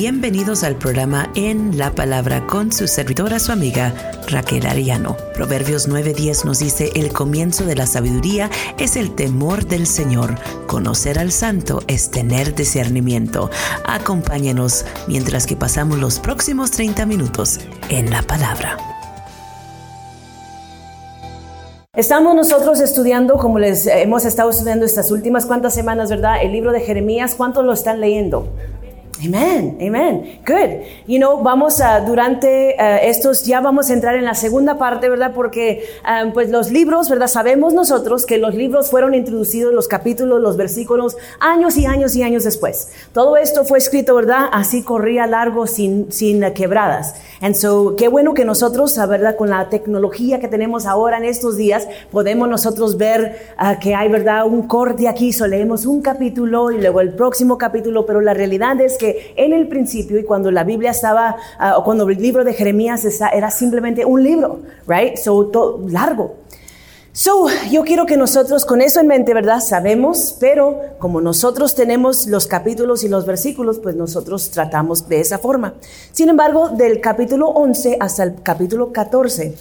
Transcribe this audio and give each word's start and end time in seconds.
Bienvenidos 0.00 0.64
al 0.64 0.76
programa 0.76 1.30
En 1.34 1.76
la 1.76 1.90
Palabra 1.94 2.46
con 2.46 2.72
su 2.72 2.88
servidora, 2.88 3.38
su 3.38 3.52
amiga 3.52 3.92
Raquel 4.28 4.64
Ariano. 4.66 5.14
Proverbios 5.34 5.90
9:10 5.90 6.46
nos 6.46 6.58
dice, 6.58 6.90
el 6.94 7.12
comienzo 7.12 7.66
de 7.66 7.76
la 7.76 7.86
sabiduría 7.86 8.48
es 8.78 8.96
el 8.96 9.14
temor 9.14 9.66
del 9.66 9.86
Señor. 9.86 10.36
Conocer 10.66 11.18
al 11.18 11.32
santo 11.32 11.82
es 11.86 12.10
tener 12.10 12.54
discernimiento. 12.54 13.50
Acompáñenos 13.84 14.86
mientras 15.06 15.46
que 15.46 15.54
pasamos 15.54 15.98
los 15.98 16.18
próximos 16.18 16.70
30 16.70 17.04
minutos 17.04 17.60
en 17.90 18.08
la 18.08 18.22
palabra. 18.22 18.78
Estamos 21.92 22.34
nosotros 22.34 22.80
estudiando, 22.80 23.36
como 23.36 23.58
les 23.58 23.86
hemos 23.86 24.24
estado 24.24 24.48
estudiando 24.48 24.86
estas 24.86 25.10
últimas 25.10 25.44
cuantas 25.44 25.74
semanas, 25.74 26.08
¿verdad? 26.08 26.42
El 26.42 26.52
libro 26.52 26.72
de 26.72 26.80
Jeremías, 26.80 27.34
¿cuántos 27.34 27.66
lo 27.66 27.74
están 27.74 28.00
leyendo? 28.00 28.48
Amen, 29.22 29.76
amen. 29.82 30.40
Good. 30.46 30.86
You 31.06 31.18
know, 31.18 31.42
vamos 31.42 31.82
a, 31.82 32.00
durante 32.00 32.74
uh, 32.78 33.06
estos, 33.06 33.44
ya 33.44 33.60
vamos 33.60 33.90
a 33.90 33.92
entrar 33.92 34.14
en 34.14 34.24
la 34.24 34.34
segunda 34.34 34.78
parte, 34.78 35.10
¿verdad? 35.10 35.32
Porque, 35.34 35.84
um, 36.04 36.32
pues 36.32 36.48
los 36.48 36.70
libros, 36.70 37.10
¿verdad? 37.10 37.26
Sabemos 37.26 37.74
nosotros 37.74 38.24
que 38.24 38.38
los 38.38 38.54
libros 38.54 38.90
fueron 38.90 39.14
introducidos, 39.14 39.74
los 39.74 39.88
capítulos, 39.88 40.40
los 40.40 40.56
versículos, 40.56 41.18
años 41.38 41.76
y 41.76 41.84
años 41.84 42.16
y 42.16 42.22
años 42.22 42.44
después. 42.44 42.92
Todo 43.12 43.36
esto 43.36 43.66
fue 43.66 43.76
escrito, 43.76 44.14
¿verdad? 44.14 44.48
Así 44.52 44.82
corría 44.82 45.26
largo, 45.26 45.66
sin, 45.66 46.10
sin 46.10 46.42
uh, 46.42 46.54
quebradas. 46.54 47.14
And 47.42 47.54
so, 47.54 47.96
qué 47.96 48.08
bueno 48.08 48.32
que 48.32 48.46
nosotros, 48.46 48.96
¿verdad? 49.06 49.36
Con 49.36 49.50
la 49.50 49.68
tecnología 49.68 50.40
que 50.40 50.48
tenemos 50.48 50.86
ahora 50.86 51.18
en 51.18 51.26
estos 51.26 51.58
días, 51.58 51.86
podemos 52.10 52.48
nosotros 52.48 52.96
ver 52.96 53.36
uh, 53.60 53.78
que 53.80 53.94
hay, 53.94 54.08
¿verdad? 54.08 54.46
Un 54.46 54.66
corte 54.66 55.08
aquí, 55.08 55.34
so 55.34 55.46
leemos 55.46 55.84
un 55.84 56.00
capítulo 56.00 56.70
y 56.70 56.78
luego 56.78 57.02
el 57.02 57.12
próximo 57.12 57.58
capítulo, 57.58 58.06
pero 58.06 58.22
la 58.22 58.32
realidad 58.32 58.80
es 58.80 58.96
que 58.96 59.09
en 59.36 59.52
el 59.52 59.68
principio 59.68 60.18
y 60.18 60.24
cuando 60.24 60.50
la 60.50 60.64
Biblia 60.64 60.90
estaba, 60.90 61.36
uh, 61.58 61.78
o 61.78 61.84
cuando 61.84 62.08
el 62.08 62.20
libro 62.20 62.44
de 62.44 62.54
Jeremías 62.54 63.04
era 63.32 63.50
simplemente 63.50 64.04
un 64.04 64.22
libro, 64.22 64.60
right? 64.86 65.16
So, 65.16 65.50
largo. 65.88 66.36
So, 67.12 67.48
yo 67.72 67.82
quiero 67.82 68.06
que 68.06 68.16
nosotros 68.16 68.64
con 68.64 68.80
eso 68.80 69.00
en 69.00 69.08
mente, 69.08 69.34
¿verdad? 69.34 69.60
Sabemos, 69.60 70.36
pero 70.38 70.80
como 71.00 71.20
nosotros 71.20 71.74
tenemos 71.74 72.28
los 72.28 72.46
capítulos 72.46 73.02
y 73.02 73.08
los 73.08 73.26
versículos, 73.26 73.80
pues 73.80 73.96
nosotros 73.96 74.50
tratamos 74.50 75.08
de 75.08 75.18
esa 75.18 75.38
forma. 75.38 75.74
Sin 76.12 76.28
embargo, 76.28 76.68
del 76.68 77.00
capítulo 77.00 77.48
11 77.48 77.96
hasta 77.98 78.22
el 78.22 78.42
capítulo 78.44 78.92
14, 78.92 79.56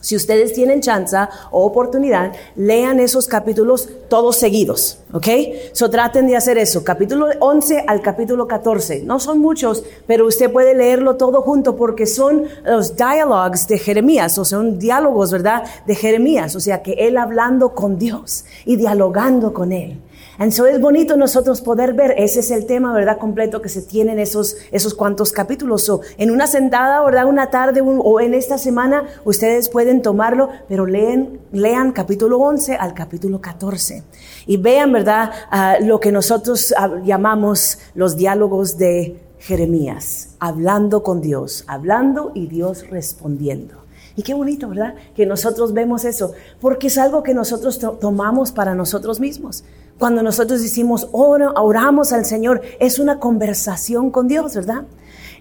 si 0.00 0.14
ustedes 0.14 0.52
tienen 0.52 0.80
chance 0.80 1.16
o 1.50 1.64
oportunidad, 1.64 2.32
lean 2.54 3.00
esos 3.00 3.26
capítulos 3.26 3.88
todos 4.08 4.36
seguidos, 4.36 4.98
¿ok? 5.12 5.26
So 5.72 5.90
traten 5.90 6.26
de 6.26 6.36
hacer 6.36 6.56
eso, 6.56 6.84
capítulo 6.84 7.28
11 7.40 7.84
al 7.86 8.00
capítulo 8.00 8.46
14. 8.46 9.02
No 9.02 9.18
son 9.18 9.40
muchos, 9.40 9.84
pero 10.06 10.26
usted 10.26 10.52
puede 10.52 10.74
leerlo 10.74 11.16
todo 11.16 11.42
junto 11.42 11.76
porque 11.76 12.06
son 12.06 12.44
los 12.64 12.96
dialogues 12.96 13.66
de 13.66 13.78
Jeremías, 13.78 14.38
o 14.38 14.44
son 14.44 14.78
diálogos, 14.78 15.32
¿verdad? 15.32 15.64
De 15.86 15.94
Jeremías, 15.94 16.54
o 16.54 16.60
sea 16.60 16.82
que 16.82 16.92
él 16.92 17.16
hablando 17.16 17.74
con 17.74 17.98
Dios 17.98 18.44
y 18.64 18.76
dialogando 18.76 19.52
con 19.52 19.72
él. 19.72 20.00
Entonces 20.38 20.76
es 20.76 20.80
bonito 20.80 21.16
nosotros 21.16 21.60
poder 21.60 21.94
ver, 21.94 22.14
ese 22.16 22.40
es 22.40 22.52
el 22.52 22.64
tema, 22.64 22.92
¿verdad? 22.92 23.18
Completo 23.18 23.60
que 23.60 23.68
se 23.68 23.82
tiene 23.82 24.12
en 24.12 24.20
esos, 24.20 24.56
esos 24.70 24.94
cuantos 24.94 25.32
capítulos. 25.32 25.88
O 25.88 26.00
en 26.16 26.30
una 26.30 26.46
sentada, 26.46 27.02
¿verdad? 27.04 27.26
Una 27.26 27.50
tarde 27.50 27.80
o 27.82 28.20
en 28.20 28.34
esta 28.34 28.56
semana, 28.56 29.04
ustedes 29.24 29.68
pueden 29.68 30.00
tomarlo, 30.00 30.50
pero 30.68 30.86
leen, 30.86 31.40
lean 31.50 31.90
capítulo 31.90 32.38
11 32.38 32.76
al 32.76 32.94
capítulo 32.94 33.40
14. 33.40 34.04
Y 34.46 34.56
vean, 34.58 34.92
¿verdad? 34.92 35.32
Lo 35.80 35.98
que 35.98 36.12
nosotros 36.12 36.72
uh, 36.72 37.04
llamamos 37.04 37.78
los 37.94 38.16
diálogos 38.16 38.78
de 38.78 39.20
Jeremías, 39.40 40.36
hablando 40.38 41.02
con 41.02 41.20
Dios, 41.20 41.64
hablando 41.66 42.30
y 42.34 42.46
Dios 42.46 42.88
respondiendo. 42.88 43.87
Y 44.18 44.24
qué 44.24 44.34
bonito, 44.34 44.68
¿verdad? 44.68 44.96
Que 45.14 45.26
nosotros 45.26 45.72
vemos 45.72 46.04
eso, 46.04 46.32
porque 46.60 46.88
es 46.88 46.98
algo 46.98 47.22
que 47.22 47.34
nosotros 47.34 47.78
to 47.78 47.92
tomamos 47.92 48.50
para 48.50 48.74
nosotros 48.74 49.20
mismos. 49.20 49.62
Cuando 49.96 50.24
nosotros 50.24 50.60
decimos, 50.60 51.08
oramos 51.12 52.12
al 52.12 52.24
Señor, 52.24 52.60
es 52.80 52.98
una 52.98 53.20
conversación 53.20 54.10
con 54.10 54.26
Dios, 54.26 54.56
¿verdad? 54.56 54.86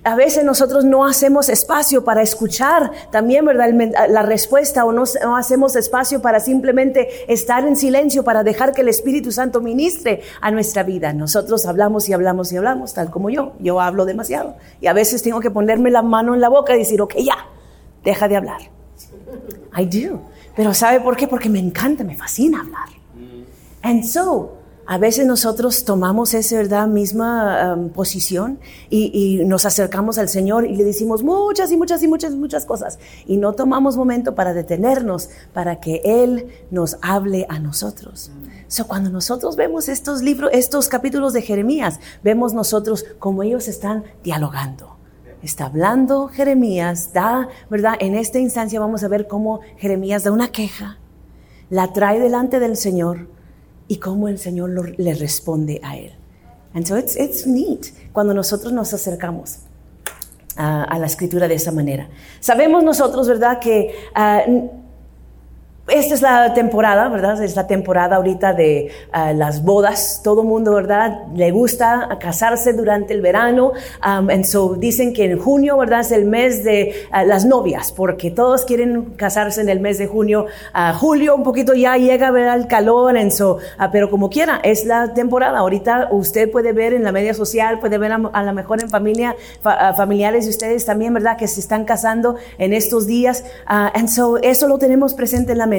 A 0.04 0.14
veces 0.14 0.46
nosotros 0.46 0.86
no 0.86 1.08
hacemos 1.08 1.50
espacio 1.50 2.04
para 2.04 2.22
escuchar 2.22 2.92
también, 3.12 3.46
¿verdad? 3.46 3.72
La 4.10 4.22
respuesta 4.22 4.86
o 4.86 4.92
no, 4.92 5.06
no, 5.24 5.36
hacemos 5.36 5.76
espacio 5.76 6.22
para 6.22 6.40
simplemente 6.40 7.10
estar 7.34 7.66
en 7.66 7.76
silencio, 7.76 8.24
para 8.24 8.44
dejar 8.44 8.74
que 8.74 8.82
el 8.82 8.90
Espíritu 8.90 9.32
Santo 9.32 9.60
ministre 9.60 10.22
a 10.40 10.52
nuestra 10.52 10.84
vida. 10.84 11.14
Nosotros 11.14 11.66
hablamos 11.66 12.08
y 12.10 12.14
hablamos 12.14 12.52
y 12.52 12.58
hablamos, 12.58 12.94
tal 12.94 13.10
como 13.10 13.32
yo. 13.32 13.54
Yo 13.58 13.82
hablo 13.82 14.06
demasiado. 14.06 14.54
Y 14.82 14.86
a 14.86 14.94
veces 14.94 15.24
tengo 15.24 15.40
que 15.40 15.50
ponerme 15.50 15.90
la 15.90 16.04
mano 16.04 16.36
en 16.36 16.42
la 16.42 16.50
boca 16.50 16.76
y 16.76 16.78
decir, 16.78 17.02
ok, 17.02 17.16
ya, 17.18 17.38
deja 18.04 18.28
de 18.28 18.38
hablar. 18.38 18.77
I 19.76 19.86
do. 19.86 20.22
Pero 20.56 20.74
¿sabe 20.74 21.00
por 21.02 21.16
qué? 21.16 21.28
Porque 21.28 21.50
me 21.50 21.60
encanta, 21.60 22.04
me 22.04 22.16
fascina 22.16 22.62
hablar. 22.62 22.90
And 23.84 24.04
so, 24.04 24.58
a 24.90 24.98
veces 24.98 25.28
nosotros 25.28 25.84
tomamos 25.84 26.34
esa 26.34 26.56
verdad 26.56 26.88
misma 26.88 27.76
um, 27.76 27.90
posición 27.90 28.60
y, 28.90 29.12
y, 29.14 29.46
nos 29.46 29.66
acercamos 29.66 30.18
al 30.18 30.30
Señor 30.30 30.66
y 30.66 30.76
le 30.76 30.84
decimos 30.84 31.24
muchas 31.24 31.72
y 31.72 31.78
muchas 31.78 32.02
y 32.02 32.08
muchas 32.08 32.34
y 32.34 32.38
muchas 32.38 32.66
cosas 32.66 32.98
y 33.28 33.36
no 33.36 33.54
tomamos 33.54 33.98
momento 33.98 34.34
para 34.34 34.54
detenernos 34.54 35.30
para 35.54 35.82
que 35.82 36.02
Él 36.06 36.48
nos 36.72 36.98
hable 37.02 37.46
a 37.50 37.60
nosotros. 37.60 38.32
So, 38.68 38.88
cuando 38.88 39.10
nosotros 39.10 39.58
vemos 39.58 39.90
estos 39.90 40.22
libros, 40.22 40.52
estos 40.54 40.88
capítulos 40.88 41.34
de 41.34 41.42
Jeremías, 41.42 42.00
vemos 42.24 42.54
nosotros 42.54 43.06
como 43.20 43.44
ellos 43.44 43.68
están 43.68 44.06
dialogando. 44.24 44.97
Está 45.48 45.68
hablando 45.68 46.28
Jeremías, 46.28 47.14
da, 47.14 47.48
¿verdad? 47.70 47.94
En 48.02 48.16
esta 48.16 48.38
instancia 48.38 48.82
vamos 48.82 49.06
a 49.06 49.08
ver 49.08 49.30
cómo 49.30 49.62
Jeremías 49.78 50.26
da 50.26 50.34
una 50.34 50.50
queja, 50.50 50.98
la 51.70 51.94
trae 51.94 52.20
delante 52.20 52.60
del 52.60 52.76
Señor 52.76 53.30
y 53.88 53.96
cómo 53.96 54.28
el 54.28 54.40
Señor 54.40 54.70
le 55.00 55.14
responde 55.14 55.80
a 55.86 55.96
él. 55.96 56.12
And 56.74 56.86
so 56.86 56.98
it's, 56.98 57.16
it's 57.16 57.48
neat 57.48 57.86
cuando 58.12 58.34
nosotros 58.34 58.74
nos 58.74 58.94
acercamos 58.94 59.60
a, 60.58 61.00
la 61.00 61.06
escritura 61.06 61.48
de 61.48 61.56
esa 61.56 61.72
manera. 61.72 62.10
Sabemos 62.42 62.84
nosotros, 62.84 63.26
¿verdad?, 63.30 63.60
que 63.60 63.96
uh, 64.18 64.70
esta 65.88 66.16
es 66.16 66.22
la 66.22 66.54
temporada, 66.54 67.08
¿verdad? 67.08 67.42
Es 67.42 67.56
la 67.56 67.66
temporada 67.66 68.18
ahorita 68.18 68.54
de 68.54 68.92
uh, 69.14 69.34
las 69.34 69.64
bodas. 69.64 70.20
Todo 70.22 70.44
mundo, 70.44 70.74
¿verdad? 70.74 71.28
Le 71.34 71.52
gusta 71.52 72.10
casarse 72.20 72.74
durante 72.74 73.14
el 73.14 73.22
verano. 73.22 73.72
Um, 74.06 74.44
so 74.44 74.76
dicen 74.76 75.14
que 75.14 75.24
en 75.24 75.40
junio, 75.40 75.78
¿verdad? 75.78 76.02
Es 76.02 76.12
el 76.12 76.26
mes 76.26 76.66
de 76.66 76.94
uh, 77.14 77.26
las 77.26 77.46
novias, 77.46 77.94
porque 77.94 78.32
todos 78.32 78.66
quieren 78.66 79.14
casarse 79.16 79.62
en 79.62 79.70
el 79.70 79.80
mes 79.80 79.98
de 79.98 80.08
junio. 80.08 80.48
Uh, 80.76 80.94
julio 80.94 81.36
un 81.36 81.44
poquito 81.44 81.74
ya 81.74 81.96
llega, 81.96 82.32
¿verdad? 82.32 82.58
El 82.58 82.68
calor, 82.68 83.18
and 83.18 83.32
so, 83.32 83.60
pero 83.94 84.10
como 84.10 84.30
quiera, 84.30 84.60
es 84.64 84.84
la 84.84 85.14
temporada. 85.14 85.60
Ahorita 85.60 86.10
usted 86.12 86.52
puede 86.52 86.74
ver 86.74 86.94
en 86.94 87.06
la 87.06 87.14
media 87.14 87.34
social, 87.34 87.80
puede 87.80 87.98
ver 87.98 88.12
a, 88.12 88.16
a 88.34 88.44
lo 88.44 88.54
mejor 88.54 88.82
en 88.82 88.90
familia, 88.90 89.38
fa, 89.62 89.94
familiares 89.94 90.44
de 90.44 90.50
ustedes 90.50 90.86
también, 90.86 91.14
¿verdad? 91.14 91.38
Que 91.38 91.48
se 91.48 91.62
están 91.62 91.86
casando 91.86 92.36
en 92.58 92.74
estos 92.74 93.08
días. 93.08 93.46
and 93.68 94.10
so 94.10 94.38
eso 94.38 94.68
lo 94.68 94.78
tenemos 94.78 95.14
presente 95.14 95.54
en 95.54 95.60
la 95.60 95.66
mente 95.66 95.77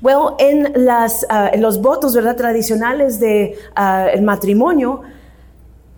bueno, 0.00 0.32
uh, 0.32 0.36
en 0.38 1.60
los 1.60 1.80
votos 1.80 2.14
¿verdad? 2.14 2.36
tradicionales 2.36 3.20
del 3.20 3.54
de, 3.76 4.12
el 4.12 4.22
matrimonio, 4.22 5.02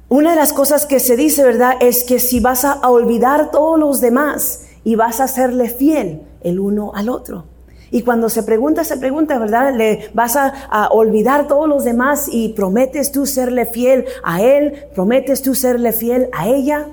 una 0.09 0.31
de 0.31 0.37
las 0.37 0.53
cosas 0.53 0.87
que 0.87 1.01
se 1.01 1.17
dice, 1.17 1.43
¿verdad?, 1.43 1.77
es 1.81 2.05
que 2.05 2.19
si 2.19 2.39
vas 2.39 2.65
a, 2.65 2.89
olvidar 2.89 3.51
todos 3.51 3.79
los 3.79 4.01
demás 4.01 4.67
y 4.85 4.97
vas 4.97 5.21
a 5.21 5.29
serle 5.29 5.69
fiel 5.69 6.23
el 6.43 6.61
uno 6.61 6.93
al 6.95 7.09
otro. 7.09 7.47
Y 7.91 8.03
cuando 8.03 8.29
se 8.29 8.43
pregunta, 8.43 8.85
se 8.85 8.97
pregunta, 8.97 9.39
¿verdad? 9.39 9.75
Le 9.75 10.11
vas 10.15 10.37
a, 10.37 10.89
olvidar 10.91 11.49
todos 11.49 11.69
los 11.69 11.85
demás 11.85 12.29
y 12.31 12.51
prometes 12.51 13.13
tú 13.13 13.27
serle 13.27 13.67
fiel 13.67 14.05
a 14.23 14.43
él, 14.43 14.87
prometes 14.95 15.43
tú 15.43 15.55
serle 15.55 15.93
fiel 15.93 16.29
a 16.33 16.49
ella. 16.49 16.87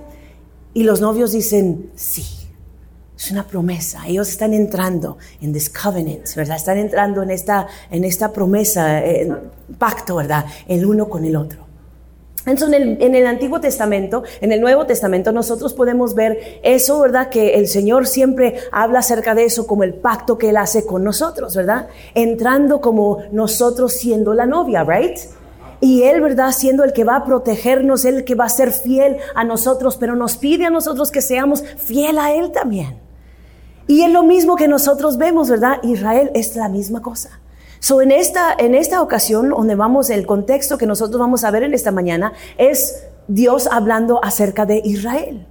Y 0.74 0.84
los 0.84 1.02
novios 1.02 1.32
dicen, 1.32 1.92
sí. 1.96 2.41
Es 3.22 3.30
una 3.30 3.46
promesa. 3.46 4.00
Ellos 4.08 4.30
están 4.30 4.52
entrando 4.52 5.20
en 5.42 5.54
this 5.54 5.70
covenant, 5.70 6.26
¿verdad? 6.36 6.56
Están 6.56 6.80
entrando 6.80 7.22
en 7.22 7.30
esta, 7.30 7.68
en 7.92 8.04
esta 8.04 8.34
promesa, 8.34 9.06
en 9.06 9.38
pacto, 9.78 10.16
¿verdad? 10.16 10.46
El 10.68 10.88
uno 10.88 11.08
con 11.08 11.24
el 11.24 11.36
otro. 11.36 11.68
Entonces, 12.48 12.82
en 12.82 12.82
el, 12.82 12.98
en 13.00 13.14
el, 13.14 13.28
Antiguo 13.28 13.62
Testamento, 13.62 14.24
en 14.42 14.52
el 14.52 14.60
Nuevo 14.60 14.88
Testamento, 14.88 15.32
nosotros 15.32 15.76
podemos 15.76 16.16
ver 16.16 16.62
eso, 16.64 17.00
¿verdad? 17.00 17.30
Que 17.30 17.60
el 17.60 17.68
Señor 17.68 18.08
siempre 18.08 18.56
habla 18.72 19.00
acerca 19.00 19.36
de 19.36 19.46
eso 19.46 19.68
como 19.68 19.84
el 19.84 19.94
pacto 19.94 20.40
que 20.40 20.50
Él 20.50 20.58
hace 20.58 20.88
con 20.88 21.04
nosotros, 21.04 21.56
¿verdad? 21.56 21.90
Entrando 22.16 22.82
como 22.82 23.20
nosotros 23.32 23.94
siendo 23.94 24.34
la 24.34 24.48
novia, 24.48 24.84
¿right? 24.84 25.20
Y 25.80 26.02
Él, 26.06 26.22
¿verdad? 26.22 26.54
Siendo 26.54 26.84
el 26.84 26.92
que 26.92 27.04
va 27.04 27.18
a 27.18 27.24
protegernos, 27.24 28.04
el 28.04 28.24
que 28.24 28.34
va 28.34 28.46
a 28.46 28.50
ser 28.50 28.72
fiel 28.72 29.18
a 29.36 29.44
nosotros, 29.44 29.98
pero 29.98 30.16
nos 30.16 30.38
pide 30.38 30.66
a 30.66 30.72
nosotros 30.72 31.12
que 31.12 31.22
seamos 31.22 31.64
fiel 31.78 32.18
a 32.18 32.34
Él 32.34 32.52
también. 32.52 33.11
Y 33.92 34.04
es 34.04 34.10
lo 34.10 34.24
mismo 34.24 34.56
que 34.56 34.70
nosotros 34.70 35.18
vemos, 35.18 35.50
¿verdad? 35.50 35.84
Israel 35.84 36.32
es 36.34 36.56
la 36.56 36.70
misma 36.70 37.02
cosa. 37.02 37.42
So, 37.82 38.02
en 38.02 38.12
esta, 38.12 38.56
en 38.58 38.74
esta 38.74 39.02
ocasión, 39.02 39.50
donde 39.50 39.76
vamos, 39.76 40.10
el 40.10 40.26
contexto 40.26 40.78
que 40.78 40.86
nosotros 40.86 41.20
vamos 41.20 41.44
a 41.44 41.52
ver 41.52 41.64
en 41.64 41.74
esta 41.74 41.92
mañana 41.92 42.32
es 42.58 43.04
Dios 43.28 43.68
hablando 43.70 44.24
acerca 44.24 44.66
de 44.66 44.82
Israel. 44.86 45.46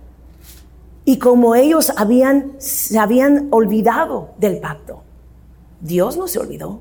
Y 1.05 1.19
como 1.19 1.55
ellos 1.55 1.93
habían, 1.99 2.53
se 2.57 2.99
habían 2.99 3.49
olvidado 3.51 4.31
del 4.39 4.59
pacto. 4.59 5.03
Dios 5.83 6.17
no 6.17 6.27
se 6.27 6.39
olvidó, 6.39 6.81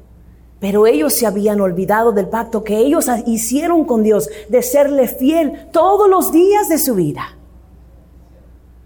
pero 0.62 0.88
ellos 0.88 1.12
se 1.12 1.26
habían 1.26 1.60
olvidado 1.60 2.14
del 2.14 2.30
pacto 2.30 2.64
que 2.64 2.78
ellos 2.78 3.08
hicieron 3.26 3.84
con 3.84 4.02
Dios 4.02 4.30
de 4.48 4.62
serle 4.64 5.10
fiel 5.10 5.68
todos 5.74 6.10
los 6.10 6.32
días 6.32 6.70
de 6.70 6.78
su 6.78 6.96
vida. 6.96 7.36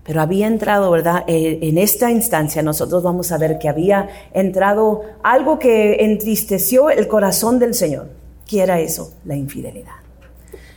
Pero 0.04 0.22
había 0.22 0.48
entrado, 0.48 0.92
¿verdad? 0.92 1.24
Eh, 1.28 1.60
en 1.62 1.78
esta 1.78 2.12
instancia 2.12 2.62
nosotros 2.62 3.04
vamos 3.04 3.32
a 3.32 3.38
ver 3.38 3.58
que 3.58 3.70
había 3.70 4.10
entrado 4.34 5.02
algo 5.24 5.60
que 5.60 6.04
entristeció 6.04 6.90
el 6.90 7.08
corazón 7.08 7.60
del 7.60 7.74
Señor. 7.74 8.10
¿Qué 8.46 8.62
era 8.62 8.80
eso? 8.80 9.14
La 9.24 9.36
infidelidad. 9.36 10.04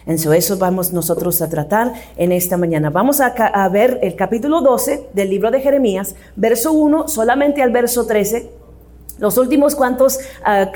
En 0.07 0.15
eso 0.15 0.57
vamos 0.57 0.93
nosotros 0.93 1.43
a 1.43 1.49
tratar 1.49 1.93
en 2.17 2.31
esta 2.31 2.57
mañana. 2.57 2.91
Vamos 2.91 3.21
a, 3.21 3.69
ver 3.69 3.99
el 4.03 4.15
capítulo 4.15 4.61
12 4.61 5.09
del 5.13 5.31
libro 5.31 5.51
de 5.51 5.61
Jeremías, 5.61 6.15
verso 6.37 6.73
1 6.73 7.09
solamente 7.09 7.61
al 7.61 7.73
verso 7.73 8.07
13. 8.07 8.49
Los 9.19 9.37
últimos 9.37 9.75
cuantos 9.75 10.21
ah, 10.45 10.71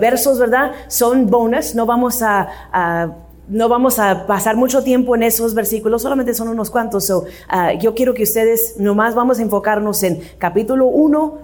versos, 0.00 0.38
¿verdad? 0.38 0.70
Son 0.88 1.26
bonus, 1.26 1.74
no 1.74 1.84
vamos 1.84 2.22
a, 2.22 3.16
no 3.50 3.68
vamos 3.68 3.98
a 3.98 4.26
pasar 4.26 4.56
mucho 4.56 4.82
tiempo 4.84 5.14
en 5.16 5.24
esos 5.24 5.54
versículos, 5.54 6.02
solamente 6.02 6.34
son 6.34 6.48
unos 6.48 6.70
cuantos. 6.70 7.12
Ah, 7.48 7.74
yo 7.74 7.94
quiero 7.94 8.14
que 8.14 8.22
ustedes 8.22 8.76
nomás 8.78 9.14
vamos 9.14 9.40
a 9.40 9.42
enfocarnos 9.42 10.02
en 10.04 10.20
capítulo 10.38 10.86
1, 10.86 11.38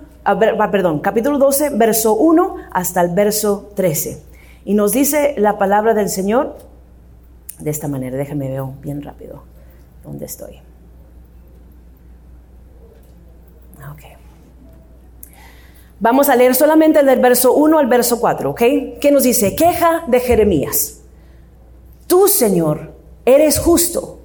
perdón, 0.70 1.00
capítulo 1.00 1.38
12, 1.38 1.70
verso 1.70 2.14
1 2.14 2.56
hasta 2.70 3.00
el 3.00 3.10
verso 3.10 3.70
13. 3.74 4.22
Y 4.64 4.74
nos 4.74 4.92
dice 4.92 5.34
la 5.36 5.58
palabra 5.58 5.94
del 5.94 6.08
Señor 6.08 6.56
de 7.58 7.70
esta 7.70 7.88
manera. 7.88 8.16
Déjame 8.16 8.50
ver 8.50 8.62
bien 8.80 9.02
rápido 9.02 9.42
dónde 10.04 10.26
estoy. 10.26 10.60
Vamos 15.98 16.28
a 16.28 16.36
leer 16.36 16.54
solamente 16.54 17.02
del 17.02 17.20
verso 17.20 17.54
1 17.54 17.78
al 17.78 17.86
verso 17.86 18.20
4, 18.20 18.50
¿ok? 18.50 18.58
¿Qué 19.00 19.10
nos 19.10 19.22
dice? 19.22 19.56
Queja 19.56 20.04
de 20.06 20.20
Jeremías. 20.20 21.00
Tú, 22.06 22.28
Señor, 22.28 22.94
eres 23.24 23.58
justo 23.58 24.20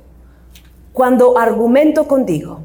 cuando 0.93 1.37
argumento 1.37 2.07
contigo. 2.07 2.59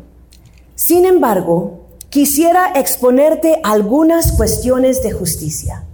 Sin 0.75 1.07
embargo, 1.07 1.87
quisiera 2.11 2.73
exponerte 2.75 3.61
algunas 3.63 4.33
cuestiones 4.33 5.03
de 5.03 5.13
justicia. 5.13 5.85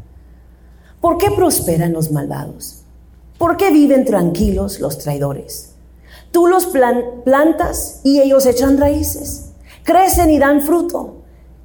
¿Por 1.00 1.18
qué 1.18 1.30
prosperan 1.30 1.92
los 1.92 2.10
malvados? 2.10 2.82
¿Por 3.38 3.56
qué 3.56 3.70
viven 3.70 4.04
tranquilos 4.04 4.80
los 4.80 4.98
traidores? 4.98 5.74
Tú 6.32 6.46
los 6.46 6.66
plantas 7.24 8.00
y 8.02 8.20
ellos 8.20 8.46
echan 8.46 8.78
raíces, 8.78 9.52
crecen 9.84 10.30
y 10.30 10.38
dan 10.38 10.62
fruto. 10.62 11.16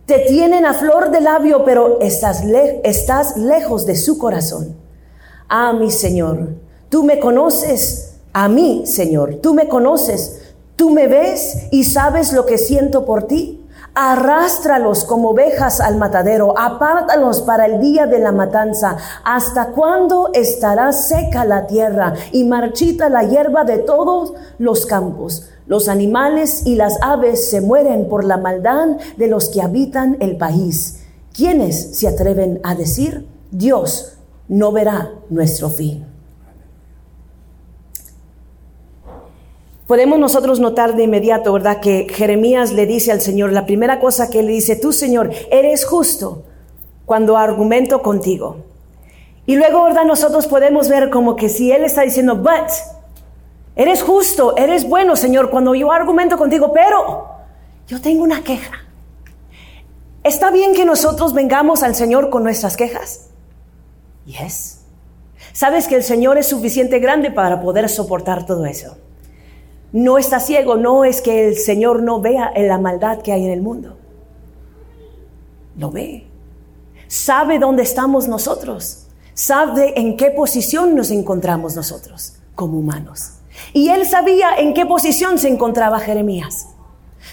Te 0.06 0.20
tienen 0.20 0.66
a 0.66 0.74
flor 0.74 1.12
de 1.12 1.22
labio, 1.22 1.64
pero 1.66 2.00
estás, 2.02 2.44
estás 2.84 3.38
lejos 3.38 3.86
de 3.86 3.96
su 3.96 4.18
corazón. 4.18 4.76
Ah, 5.50 5.74
mi 5.74 5.92
Señor, 5.92 6.50
tú 6.90 7.04
me 7.04 7.20
conoces. 7.20 8.16
A 8.34 8.48
mí, 8.48 8.84
Señor, 8.86 9.40
tú 9.42 9.54
me 9.54 9.68
conoces. 9.68 10.42
Tú 10.76 10.92
me 10.92 11.08
ves 11.08 11.68
y 11.72 11.84
sabes 11.86 12.34
lo 12.34 12.46
que 12.46 12.58
siento 12.58 13.06
por 13.06 13.24
ti. 13.24 13.66
Arrástralos 13.96 15.06
como 15.06 15.32
ovejas 15.32 15.80
al 15.80 15.98
matadero, 15.98 16.54
apártalos 16.56 17.42
para 17.42 17.66
el 17.66 17.82
día 17.82 18.06
de 18.06 18.20
la 18.20 18.32
matanza. 18.32 18.96
¿Hasta 19.24 19.72
cuándo 19.72 20.30
estará 20.34 20.94
seca 20.94 21.46
la 21.46 21.66
tierra 21.66 22.14
y 22.32 22.44
marchita 22.44 23.10
la 23.10 23.24
hierba 23.24 23.64
de 23.64 23.80
todos 23.80 24.34
los 24.60 24.86
campos? 24.86 25.50
Los 25.66 25.90
animales 25.90 26.62
y 26.66 26.76
las 26.76 26.98
aves 27.02 27.50
se 27.50 27.60
mueren 27.60 28.08
por 28.08 28.24
la 28.24 28.38
maldad 28.38 28.98
de 29.18 29.28
los 29.28 29.50
que 29.50 29.64
habitan 29.64 30.16
el 30.20 30.38
país. 30.38 31.04
¿Quiénes 31.36 31.98
se 31.98 32.08
atreven 32.08 32.60
a 32.64 32.74
decir, 32.74 33.28
Dios 33.52 34.18
no 34.48 34.72
verá 34.72 35.12
nuestro 35.30 35.70
fin? 35.70 36.07
Podemos 39.88 40.20
nosotros 40.20 40.60
notar 40.60 40.98
de 40.98 41.04
inmediato, 41.04 41.54
¿verdad? 41.54 41.80
Que 41.80 42.08
Jeremías 42.10 42.74
le 42.74 42.86
dice 42.86 43.14
al 43.14 43.22
Señor, 43.22 43.54
la 43.54 43.66
primera 43.66 44.02
cosa 44.02 44.30
que 44.30 44.44
le 44.44 44.52
dice, 44.52 44.76
tú 44.76 44.92
Señor, 44.92 45.32
eres 45.50 45.86
justo 45.86 46.44
cuando 47.06 47.38
argumento 47.38 48.02
contigo. 48.02 48.58
Y 49.46 49.56
luego, 49.56 49.86
¿verdad? 49.86 50.04
Nosotros 50.04 50.46
podemos 50.46 50.90
ver 50.90 51.10
como 51.10 51.38
que 51.38 51.48
si 51.48 51.72
él 51.72 51.86
está 51.86 52.02
diciendo, 52.02 52.36
but, 52.36 52.70
eres 53.78 54.04
justo, 54.04 54.58
eres 54.58 54.88
bueno, 54.90 55.16
Señor, 55.16 55.50
cuando 55.50 55.74
yo 55.74 55.90
argumento 55.90 56.38
contigo, 56.38 56.74
pero 56.74 57.30
yo 57.88 58.02
tengo 58.02 58.24
una 58.24 58.44
queja. 58.44 58.74
¿Está 60.22 60.52
bien 60.52 60.74
que 60.74 60.84
nosotros 60.84 61.34
vengamos 61.34 61.82
al 61.82 61.96
Señor 61.96 62.30
con 62.30 62.44
nuestras 62.44 62.76
quejas? 62.76 63.30
Yes. 64.26 64.82
¿Sabes 65.54 65.88
que 65.88 65.96
el 65.96 66.04
Señor 66.04 66.38
es 66.38 66.48
suficiente 66.48 67.00
grande 67.00 67.32
para 67.32 67.62
poder 67.62 67.88
soportar 67.88 68.46
todo 68.46 68.66
eso? 68.66 68.98
No 69.92 70.18
está 70.18 70.40
ciego, 70.40 70.76
no 70.76 71.06
es 71.06 71.22
que 71.22 71.48
el 71.48 71.56
Señor 71.56 72.04
no 72.04 72.20
vea 72.22 72.52
en 72.54 72.68
la 72.68 72.78
maldad 72.78 73.22
que 73.22 73.32
hay 73.32 73.46
en 73.46 73.52
el 73.52 73.62
mundo. 73.62 73.98
Lo 75.78 75.92
ve. 75.92 76.28
Sabe 77.08 77.60
dónde 77.60 77.84
estamos 77.84 78.28
nosotros. 78.28 79.08
Sabe 79.34 80.00
en 80.00 80.18
qué 80.18 80.32
posición 80.32 80.96
nos 80.96 81.12
encontramos 81.12 81.76
nosotros 81.76 82.34
como 82.56 82.80
humanos. 82.80 83.34
Y 83.74 83.90
él 83.90 84.08
sabía 84.08 84.56
en 84.58 84.74
qué 84.74 84.86
posición 84.86 85.38
se 85.38 85.48
encontraba 85.48 86.00
Jeremías. 86.00 86.68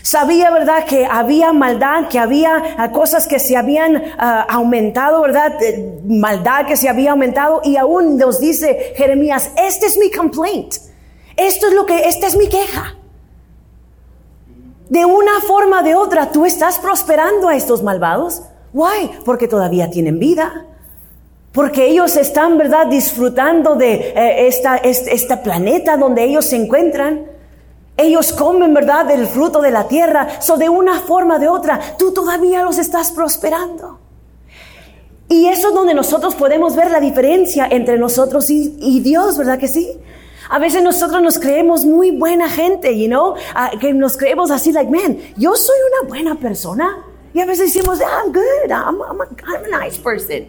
Sabía, 0.02 0.50
¿verdad?, 0.50 0.84
que 0.84 1.06
había 1.06 1.52
maldad, 1.52 2.08
que 2.08 2.18
había 2.18 2.76
ah, 2.76 2.92
cosas 2.92 3.26
que 3.26 3.38
se 3.38 3.56
habían 3.56 4.02
ah, 4.18 4.46
aumentado, 4.50 5.22
¿verdad? 5.22 5.62
Eh, 5.62 6.00
maldad 6.04 6.66
que 6.66 6.76
se 6.76 6.88
había 6.88 7.12
aumentado 7.12 7.62
y 7.64 7.76
aún 7.76 8.18
nos 8.18 8.38
dice 8.38 8.92
Jeremías, 8.96 9.50
este 9.56 9.86
es 9.86 9.96
mi 9.96 10.10
complaint. 10.10 10.74
Esto 11.36 11.66
es 11.66 11.74
lo 11.74 11.86
que, 11.86 12.08
esta 12.08 12.26
es 12.26 12.36
mi 12.36 12.48
queja. 12.48 12.94
De 14.88 15.04
una 15.04 15.40
forma 15.46 15.80
o 15.80 15.82
de 15.82 15.94
otra, 15.94 16.30
tú 16.30 16.44
estás 16.44 16.78
prosperando 16.78 17.48
a 17.48 17.56
estos 17.56 17.82
malvados. 17.82 18.42
Why? 18.72 19.10
Porque 19.24 19.48
todavía 19.48 19.90
tienen 19.90 20.18
vida. 20.18 20.66
Porque 21.52 21.86
ellos 21.86 22.16
están, 22.16 22.58
¿verdad?, 22.58 22.86
disfrutando 22.86 23.76
de 23.76 23.94
eh, 23.94 24.46
esta, 24.46 24.76
este, 24.76 25.36
planeta 25.38 25.96
donde 25.96 26.24
ellos 26.24 26.46
se 26.46 26.56
encuentran. 26.56 27.26
Ellos 27.96 28.32
comen, 28.32 28.74
¿verdad?, 28.74 29.06
del 29.06 29.26
fruto 29.26 29.60
de 29.60 29.70
la 29.70 29.88
tierra. 29.88 30.40
So, 30.40 30.56
de 30.56 30.68
una 30.68 31.00
forma 31.00 31.36
o 31.36 31.38
de 31.38 31.48
otra, 31.48 31.80
tú 31.98 32.12
todavía 32.12 32.62
los 32.62 32.78
estás 32.78 33.12
prosperando. 33.12 34.00
Y 35.28 35.46
eso 35.46 35.68
es 35.68 35.74
donde 35.74 35.94
nosotros 35.94 36.34
podemos 36.34 36.76
ver 36.76 36.90
la 36.90 37.00
diferencia 37.00 37.66
entre 37.70 37.98
nosotros 37.98 38.50
y, 38.50 38.76
y 38.80 39.00
Dios, 39.00 39.38
¿verdad 39.38 39.58
que 39.58 39.68
sí? 39.68 39.98
A 40.54 40.60
veces 40.60 40.84
nosotros 40.84 41.20
nos 41.20 41.40
creemos 41.40 41.84
muy 41.84 42.12
buena 42.12 42.48
gente, 42.48 42.96
you 42.96 43.08
know, 43.08 43.34
ah, 43.56 43.72
que 43.80 43.92
nos 43.92 44.16
creemos 44.16 44.52
así, 44.52 44.70
like, 44.70 44.88
man, 44.88 45.18
yo 45.36 45.56
soy 45.56 45.74
una 45.90 46.08
buena 46.08 46.36
persona. 46.36 47.04
Y 47.32 47.40
a 47.40 47.44
veces 47.44 47.74
decimos, 47.74 47.98
I'm 47.98 48.32
good, 48.32 48.70
I'm, 48.70 49.00
a, 49.02 49.84
nice 49.84 50.00
person. 50.00 50.48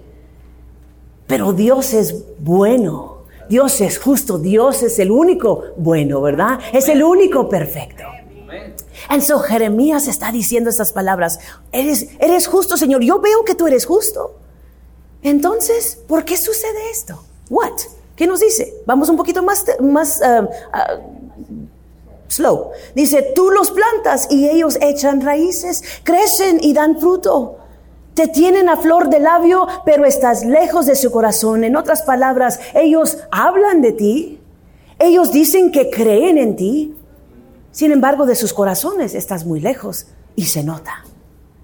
Pero 1.26 1.54
Dios 1.54 1.92
es 1.96 2.24
bueno. 2.38 3.24
Dios 3.50 3.82
es 3.82 3.98
justo, 3.98 4.38
Dios 4.38 4.84
es 4.84 5.00
el 5.00 5.10
único 5.10 5.64
bueno, 5.76 6.22
¿verdad? 6.22 6.60
Es 6.72 6.88
el 6.88 7.02
único 7.02 7.50
perfecto. 7.50 8.04
And 9.10 9.24
so 9.24 9.40
Jeremías 9.40 10.08
está 10.08 10.32
diciendo 10.32 10.70
estas 10.70 10.92
palabras. 10.92 11.40
Eres, 11.72 12.10
eres 12.20 12.46
justo, 12.46 12.78
Señor. 12.78 13.02
Yo 13.02 13.20
veo 13.22 13.44
que 13.44 13.56
tú 13.56 13.66
eres 13.66 13.88
justo. 13.88 14.36
Entonces, 15.24 15.98
¿por 16.08 16.26
qué 16.26 16.38
sucede 16.38 16.92
esto? 16.92 17.24
What? 17.50 17.74
¿Qué 18.16 18.28
nos 18.28 18.40
dice? 18.40 18.74
Vamos 18.86 19.10
un 19.10 19.18
poquito 19.18 19.44
más, 19.44 19.66
más 19.82 20.22
uh, 20.22 20.44
uh, 20.44 21.68
slow. 22.28 22.72
Dice, 22.96 23.34
tú 23.36 23.52
los 23.52 23.72
plantas 23.72 24.28
y 24.30 24.48
ellos 24.48 24.78
echan 24.82 25.22
raíces, 25.22 25.84
crecen 26.04 26.60
y 26.62 26.74
dan 26.74 27.00
fruto. 27.00 27.58
Te 28.14 28.28
tienen 28.28 28.70
a 28.70 28.78
flor 28.78 29.10
de 29.10 29.20
labio, 29.20 29.68
pero 29.86 30.06
estás 30.06 30.46
lejos 30.46 30.86
de 30.86 30.96
su 30.96 31.12
corazón. 31.12 31.66
En 31.66 31.76
otras 31.76 32.04
palabras, 32.04 32.62
ellos 32.74 33.18
hablan 33.32 33.82
de 33.82 33.92
ti. 33.92 34.40
Ellos 34.98 35.34
dicen 35.34 35.72
que 35.72 35.90
creen 35.90 36.38
en 36.38 36.56
ti. 36.56 36.96
Sin 37.72 37.92
embargo, 37.92 38.26
de 38.26 38.36
sus 38.36 38.54
corazones 38.54 39.16
estás 39.16 39.46
muy 39.46 39.60
lejos 39.60 40.08
y 40.38 40.46
se 40.46 40.64
nota. 40.64 41.04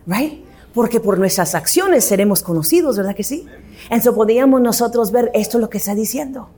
Right? 0.05 0.50
Porque 0.73 0.99
por 0.99 1.19
nuestras 1.19 1.55
acciones 1.55 2.05
seremos 2.05 2.43
conocidos, 2.43 2.97
¿verdad 2.97 3.15
que 3.15 3.23
sí? 3.23 3.45
Entonces 3.85 4.13
podríamos 4.13 4.61
nosotros 4.61 5.11
ver 5.11 5.31
esto 5.33 5.59
lo 5.59 5.69
que 5.69 5.77
está 5.77 5.95
diciendo. 5.95 6.49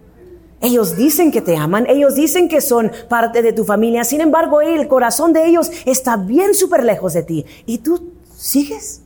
Ellos 0.61 0.95
dicen 0.95 1.31
que 1.31 1.41
te 1.41 1.57
aman, 1.57 1.85
ellos 1.89 2.15
dicen 2.15 2.47
que 2.47 2.61
son 2.61 2.91
parte 3.09 3.41
de 3.41 3.51
tu 3.51 3.65
familia, 3.65 4.05
sin 4.05 4.21
embargo 4.21 4.61
el 4.61 4.87
corazón 4.87 5.33
de 5.33 5.45
ellos 5.45 5.69
está 5.85 6.15
bien 6.15 6.53
súper 6.53 6.83
lejos 6.83 7.13
de 7.13 7.23
ti. 7.23 7.45
Y 7.65 7.79
tú 7.79 8.13
sigues 8.35 9.01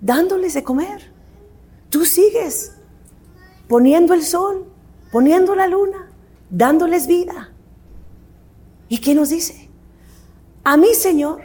dándoles 0.00 0.54
de 0.54 0.62
comer. 0.62 1.12
Tú 1.90 2.04
sigues 2.04 2.72
poniendo 3.68 4.14
el 4.14 4.22
sol, 4.22 4.66
poniendo 5.10 5.54
la 5.54 5.66
luna, 5.66 6.10
dándoles 6.48 7.06
vida. 7.06 7.52
¿Y 8.88 8.98
qué 8.98 9.14
nos 9.14 9.30
dice? 9.30 9.68
A 10.64 10.76
mí, 10.76 10.94
Señor, 10.94 11.42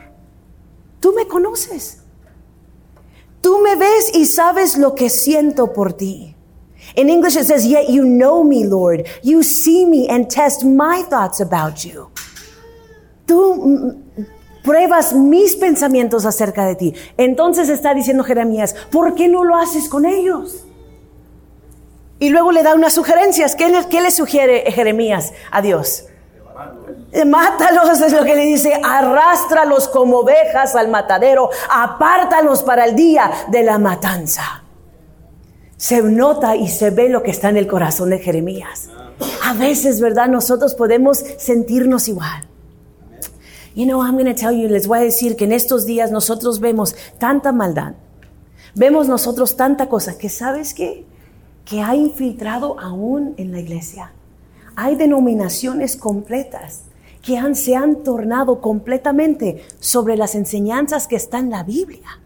tú 1.00 1.13
me 1.13 1.27
conoces. 1.27 2.03
Tú 3.47 3.59
me 3.59 3.77
ves 3.77 4.11
y 4.13 4.25
sabes 4.25 4.77
lo 4.77 4.93
que 4.93 5.09
siento 5.09 5.71
por 5.71 5.93
ti. 5.93 6.35
In 6.95 7.09
English 7.09 7.37
it 7.37 7.45
says, 7.45 7.65
Yet 7.65 7.87
you 7.87 8.03
know 8.03 8.43
me, 8.43 8.65
Lord. 8.65 9.05
You 9.23 9.41
see 9.41 9.85
me 9.85 10.09
and 10.09 10.29
test 10.29 10.65
my 10.65 11.01
thoughts 11.03 11.39
about 11.39 11.77
you. 11.85 12.09
Tú 13.25 13.95
pruebas 14.65 15.13
mis 15.13 15.55
pensamientos 15.55 16.25
acerca 16.25 16.65
de 16.65 16.75
ti. 16.75 16.93
Entonces 17.15 17.69
está 17.69 17.93
diciendo 17.93 18.25
Jeremías, 18.25 18.75
¿por 18.91 19.15
qué 19.15 19.29
no 19.29 19.45
lo 19.45 19.55
haces 19.55 19.87
con 19.87 20.05
ellos? 20.05 20.65
Y 22.19 22.27
luego 22.27 22.51
le 22.51 22.63
da 22.63 22.75
unas 22.75 22.95
sugerencias. 22.95 23.55
¿Qué 23.55 23.71
qué 23.89 24.01
le 24.01 24.11
sugiere 24.11 24.69
Jeremías 24.73 25.31
a 25.51 25.61
Dios? 25.61 26.06
Mátalos, 27.25 28.01
es 28.01 28.11
lo 28.11 28.23
que 28.23 28.35
le 28.35 28.45
dice, 28.45 28.79
arrástralos 28.83 29.87
como 29.87 30.19
ovejas 30.19 30.75
al 30.75 30.89
matadero, 30.89 31.49
apártalos 31.69 32.63
para 32.63 32.85
el 32.85 32.95
día 32.95 33.31
de 33.47 33.63
la 33.63 33.77
matanza. 33.77 34.63
Se 35.77 36.01
nota 36.01 36.55
y 36.55 36.67
se 36.67 36.89
ve 36.89 37.07
lo 37.07 37.23
que 37.23 37.31
está 37.31 37.49
en 37.49 37.57
el 37.57 37.67
corazón 37.67 38.09
de 38.09 38.19
Jeremías. 38.19 38.89
A 39.45 39.53
veces, 39.53 40.01
¿verdad? 40.01 40.27
Nosotros 40.27 40.75
podemos 40.75 41.23
sentirnos 41.37 42.07
igual. 42.07 42.47
You 43.73 43.85
know, 43.85 44.01
I'm 44.01 44.15
going 44.15 44.25
to 44.25 44.33
tell 44.33 44.51
you, 44.51 44.67
les 44.67 44.87
voy 44.87 44.99
a 44.99 45.01
decir 45.01 45.35
que 45.37 45.45
en 45.45 45.53
estos 45.53 45.85
días 45.85 46.11
nosotros 46.11 46.59
vemos 46.59 46.95
tanta 47.19 47.51
maldad, 47.51 47.93
vemos 48.73 49.07
nosotros 49.07 49.55
tanta 49.55 49.87
cosa 49.87 50.17
que, 50.17 50.29
¿sabes 50.29 50.73
qué? 50.73 51.05
Que 51.63 51.81
ha 51.81 51.95
infiltrado 51.95 52.79
aún 52.79 53.35
en 53.37 53.51
la 53.51 53.59
iglesia. 53.59 54.13
Hay 54.75 54.95
denominaciones 54.95 55.95
completas 55.95 56.87
que 57.27 57.38
han, 57.38 57.55
se 57.55 57.75
han 57.75 58.03
tornado 58.03 58.62
completamente 58.62 59.62
sobre 59.81 60.15
las 60.15 60.34
enseñanzas 60.34 61.07
que 61.07 61.17
están 61.17 61.46
en 61.46 61.51
la 61.51 61.63
Biblia. 61.63 62.22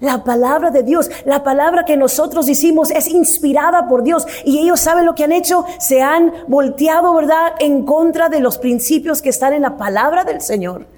La 0.00 0.24
palabra 0.24 0.72
de 0.72 0.82
Dios, 0.82 1.08
la 1.24 1.44
palabra 1.44 1.84
que 1.84 1.96
nosotros 1.96 2.48
hicimos 2.48 2.90
es 2.90 3.06
inspirada 3.06 3.86
por 3.86 4.02
Dios 4.02 4.26
y 4.44 4.58
ellos 4.58 4.80
saben 4.80 5.06
lo 5.06 5.14
que 5.14 5.22
han 5.22 5.30
hecho, 5.30 5.64
se 5.78 6.02
han 6.02 6.32
volteado, 6.48 7.14
¿verdad?, 7.14 7.52
en 7.60 7.84
contra 7.84 8.28
de 8.28 8.40
los 8.40 8.58
principios 8.58 9.22
que 9.22 9.28
están 9.28 9.52
en 9.52 9.62
la 9.62 9.76
palabra 9.76 10.24
del 10.24 10.40
Señor. 10.40 10.88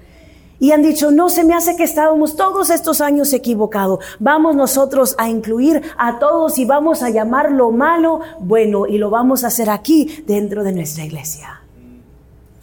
Y 0.59 0.71
han 0.71 0.81
dicho, 0.81 1.11
no 1.11 1.29
se 1.29 1.43
me 1.43 1.53
hace 1.53 1.75
que 1.75 1.83
estábamos 1.83 2.35
todos 2.35 2.71
estos 2.71 2.99
años 2.99 3.31
equivocados. 3.31 3.99
Vamos 4.17 4.55
nosotros 4.55 5.13
a 5.19 5.29
incluir 5.29 5.83
a 5.99 6.17
todos 6.17 6.57
y 6.57 6.65
vamos 6.65 7.03
a 7.03 7.11
llamar 7.11 7.51
lo 7.51 7.69
malo 7.69 8.21
bueno 8.39 8.87
y 8.87 8.97
lo 8.97 9.11
vamos 9.11 9.43
a 9.43 9.47
hacer 9.47 9.69
aquí 9.69 10.23
dentro 10.25 10.63
de 10.63 10.71
nuestra 10.71 11.05
iglesia. 11.05 11.61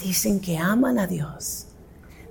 Dicen 0.03 0.41
que 0.41 0.59
aman 0.59 0.99
a 0.99 1.07
Dios, 1.07 1.67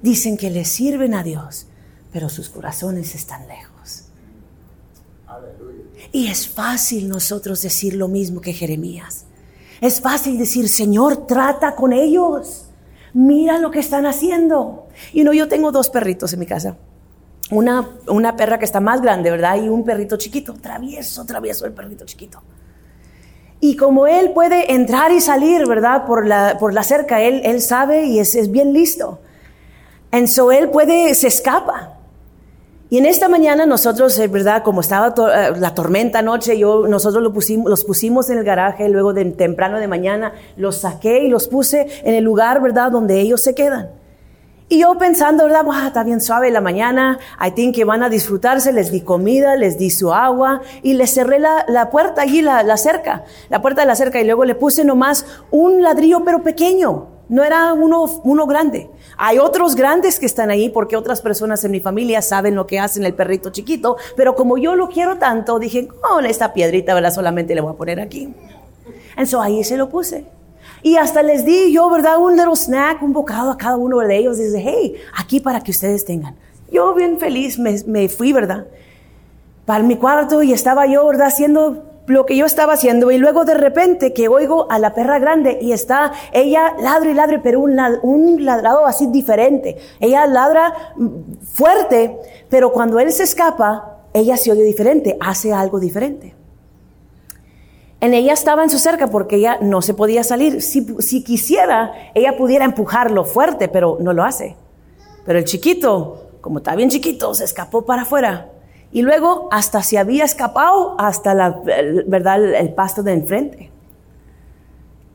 dicen 0.02 0.38
que 0.38 0.50
le 0.50 0.66
sirven 0.66 1.14
a 1.14 1.24
Dios, 1.24 1.68
pero 2.12 2.28
sus 2.28 2.50
corazones 2.50 3.16
están 3.16 3.48
lejos. 3.48 4.06
Y 6.12 6.28
es 6.28 6.50
fácil 6.50 7.08
nosotros 7.08 7.62
decir 7.62 7.94
lo 7.94 8.08
mismo 8.08 8.42
que 8.42 8.54
Jeremías. 8.54 9.26
Es 9.80 10.02
fácil 10.02 10.38
decir, 10.38 10.68
Señor, 10.68 11.26
trata 11.26 11.76
con 11.76 11.94
ellos. 11.94 12.66
Mira 13.14 13.58
lo 13.58 13.72
que 13.72 13.80
están 13.80 14.06
haciendo. 14.06 14.88
Y 15.14 15.24
no, 15.24 15.34
yo 15.34 15.48
tengo 15.48 15.72
dos 15.72 15.90
perritos 15.90 16.34
en 16.34 16.40
mi 16.40 16.46
casa. 16.46 16.78
Una, 17.50 17.90
una 18.08 18.36
perra 18.36 18.60
que 18.60 18.66
está 18.66 18.80
más 18.80 19.02
grande, 19.02 19.32
¿verdad? 19.32 19.56
Y 19.62 19.70
un 19.70 19.84
perrito 19.84 20.18
chiquito. 20.18 20.54
Travieso, 20.54 21.26
travieso 21.26 21.66
el 21.66 21.74
perrito 21.74 22.06
chiquito. 22.06 22.42
Y 23.62 23.76
como 23.76 24.08
él 24.08 24.32
puede 24.32 24.74
entrar 24.74 25.12
y 25.12 25.22
salir, 25.22 25.68
¿verdad? 25.68 26.06
Por 26.06 26.26
la, 26.26 26.58
por 26.60 26.74
la 26.74 26.84
cerca, 26.84 27.22
él, 27.22 27.42
él 27.46 27.62
sabe 27.62 28.06
y 28.06 28.20
es, 28.20 28.34
es 28.34 28.52
bien 28.52 28.74
listo. 28.74 29.20
En 30.12 30.28
so 30.28 30.52
él 30.52 30.70
puede, 30.70 31.14
se 31.14 31.28
escapa. 31.28 32.00
Y 32.90 32.98
en 32.98 33.06
esta 33.06 33.30
mañana 33.30 33.66
nosotros, 33.66 34.20
es 34.20 34.30
verdad, 34.30 34.64
como 34.64 34.82
estaba 34.82 35.14
eh, 35.34 35.54
la 35.58 35.74
tormenta 35.74 36.20
anoche, 36.20 36.58
yo, 36.58 36.88
nosotros 36.88 37.24
lo 37.24 37.32
pusimos, 37.32 37.70
los 37.70 37.86
pusimos 37.86 38.30
en 38.32 38.40
el 38.40 38.44
garaje, 38.44 38.90
luego 38.90 39.14
de 39.14 39.24
temprano 39.26 39.80
de 39.80 39.88
mañana 39.88 40.34
los 40.58 40.80
saqué 40.80 41.24
y 41.24 41.30
los 41.30 41.48
puse 41.48 41.88
en 42.04 42.16
el 42.16 42.24
lugar, 42.24 42.62
¿verdad?, 42.62 42.92
donde 42.92 43.22
ellos 43.22 43.42
se 43.42 43.56
quedan. 43.56 44.01
Y 44.72 44.80
yo 44.80 44.98
pensando, 44.98 45.44
¿verdad? 45.44 45.66
está 45.86 46.02
bien 46.02 46.22
suave 46.22 46.50
la 46.50 46.62
mañana, 46.62 47.20
I 47.46 47.52
think 47.52 47.76
que 47.76 47.84
van 47.84 48.04
a 48.04 48.10
disfrutarse, 48.10 48.72
les 48.72 48.90
di 48.90 49.02
comida, 49.02 49.58
les 49.58 49.78
di 49.78 49.90
su 49.90 50.14
agua 50.14 50.62
y 50.82 50.94
les 50.94 51.14
cerré 51.14 51.40
la, 51.40 51.66
la 51.68 51.90
puerta 51.90 52.22
allí, 52.22 52.42
la, 52.42 52.64
la 52.64 52.78
cerca, 52.78 53.26
la 53.50 53.62
puerta 53.62 53.82
de 53.82 53.88
la 53.88 53.96
cerca 53.98 54.22
y 54.22 54.24
luego 54.24 54.46
le 54.46 54.56
puse 54.56 54.86
nomás 54.86 55.26
un 55.52 55.82
ladrillo 55.82 56.24
pero 56.24 56.42
pequeño, 56.42 57.10
no 57.28 57.44
era 57.44 57.74
uno, 57.74 58.06
uno 58.24 58.48
grande. 58.48 58.90
Hay 59.18 59.40
otros 59.40 59.76
grandes 59.76 60.22
que 60.22 60.26
están 60.26 60.50
ahí 60.50 60.70
porque 60.70 60.96
otras 60.96 61.20
personas 61.20 61.62
en 61.66 61.72
mi 61.72 61.82
familia 61.82 62.22
saben 62.22 62.56
lo 62.56 62.66
que 62.66 62.80
hacen 62.80 63.04
el 63.04 63.14
perrito 63.14 63.50
chiquito, 63.50 63.98
pero 64.16 64.36
como 64.36 64.58
yo 64.58 64.78
lo 64.78 64.88
quiero 64.88 65.18
tanto, 65.18 65.60
dije, 65.60 65.90
oh, 66.10 66.22
esta 66.22 66.54
piedrita, 66.54 66.94
¿verdad? 66.94 67.12
Solamente 67.12 67.54
le 67.56 67.60
voy 67.60 67.74
a 67.74 67.76
poner 67.76 68.00
aquí. 68.00 68.34
Entonces 69.18 69.36
ahí 69.38 69.66
se 69.66 69.76
lo 69.76 69.90
puse. 69.90 70.24
Y 70.84 70.98
hasta 70.98 71.22
les 71.22 71.46
di 71.46 71.72
yo, 71.72 71.90
¿verdad? 71.90 72.18
Un 72.18 72.36
little 72.36 72.56
snack, 72.56 73.02
un 73.02 73.14
bocado 73.14 73.52
a 73.52 73.58
cada 73.58 73.78
uno 73.78 74.00
de 74.00 74.18
ellos. 74.18 74.38
Dice, 74.38 74.62
hey, 74.64 74.96
aquí 75.16 75.40
para 75.40 75.62
que 75.62 75.72
ustedes 75.72 76.06
tengan. 76.06 76.36
Yo 76.72 76.94
bien 76.94 77.18
feliz 77.20 77.60
me, 77.60 77.76
me 77.86 78.10
fui, 78.10 78.34
¿verdad? 78.34 78.66
Para 79.66 79.84
mi 79.84 79.98
cuarto 79.98 80.42
y 80.42 80.54
estaba 80.54 80.88
yo, 80.88 81.06
¿verdad? 81.06 81.28
Haciendo 81.28 81.92
lo 82.08 82.26
que 82.26 82.36
yo 82.36 82.46
estaba 82.46 82.74
haciendo 82.74 83.12
y 83.12 83.18
luego 83.18 83.46
de 83.46 83.54
repente 83.54 84.12
que 84.12 84.28
oigo 84.28 84.70
a 84.72 84.80
la 84.80 84.94
perra 84.94 85.20
grande 85.20 85.60
y 85.62 85.72
está 85.72 86.12
ella 86.34 86.74
ladra 86.80 87.12
y 87.12 87.14
ladre 87.14 87.40
pero 87.40 87.60
un, 87.60 87.80
un 88.02 88.44
ladrado 88.44 88.86
así 88.86 89.08
diferente. 89.08 89.78
Ella 90.00 90.26
ladra 90.26 90.74
mm, 90.96 91.08
fuerte, 91.54 92.18
pero 92.50 92.72
cuando 92.72 93.00
él 93.00 93.12
se 93.12 93.24
escapa, 93.24 94.00
ella 94.14 94.36
se 94.38 94.52
oye 94.52 94.64
diferente, 94.64 95.18
hace 95.20 95.54
algo 95.54 95.80
diferente. 95.80 96.36
En 98.02 98.16
ella 98.16 98.34
estaba 98.34 98.64
en 98.64 98.72
su 98.72 98.80
cerca 98.80 99.08
porque 99.08 99.36
ella 99.36 99.60
no 99.62 99.84
se 99.84 99.94
podía 99.94 100.24
salir. 100.24 100.64
Si, 100.64 100.86
si 101.00 101.24
quisiera, 101.24 101.94
ella 102.16 102.36
pudiera 102.36 102.66
empujarlo 102.66 103.26
fuerte, 103.26 103.68
pero 103.68 103.98
no 104.02 104.12
lo 104.12 104.24
hace. 104.24 104.56
Pero 105.24 105.38
el 105.38 105.46
chiquito, 105.46 106.32
como 106.42 106.58
está 106.58 106.76
bien 106.76 106.90
chiquito, 106.90 107.34
se 107.36 107.44
escapó 107.44 107.84
para 107.84 108.02
afuera. 108.02 108.50
Y 108.92 109.04
luego 109.04 109.48
hasta 109.52 109.84
se 109.84 110.00
había 110.00 110.26
escapado 110.26 110.96
hasta 111.00 111.36
la, 111.36 111.62
el, 111.78 112.04
¿verdad? 112.08 112.44
El, 112.44 112.74
pasto 112.74 113.04
de 113.04 113.14
enfrente. 113.14 113.72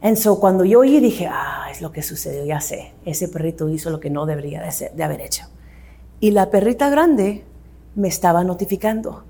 Entonces 0.00 0.32
cuando 0.38 0.64
yo 0.64 0.80
oí 0.80 1.00
dije, 1.00 1.28
ah, 1.30 1.66
es 1.70 1.82
lo 1.82 1.90
que 1.90 2.02
sucedió, 2.02 2.44
ya 2.44 2.60
sé, 2.60 2.92
ese 3.04 3.28
perrito 3.28 3.68
hizo 3.68 3.90
lo 3.90 3.98
que 3.98 4.10
no 4.10 4.24
debería 4.26 4.62
de, 4.62 4.90
de 4.94 5.04
haber 5.04 5.20
hecho. 5.20 5.44
Y 6.20 6.30
la 6.30 6.50
perrita 6.50 6.88
grande 6.88 7.44
me 7.96 8.08
estaba 8.08 8.44
notificando, 8.44 9.24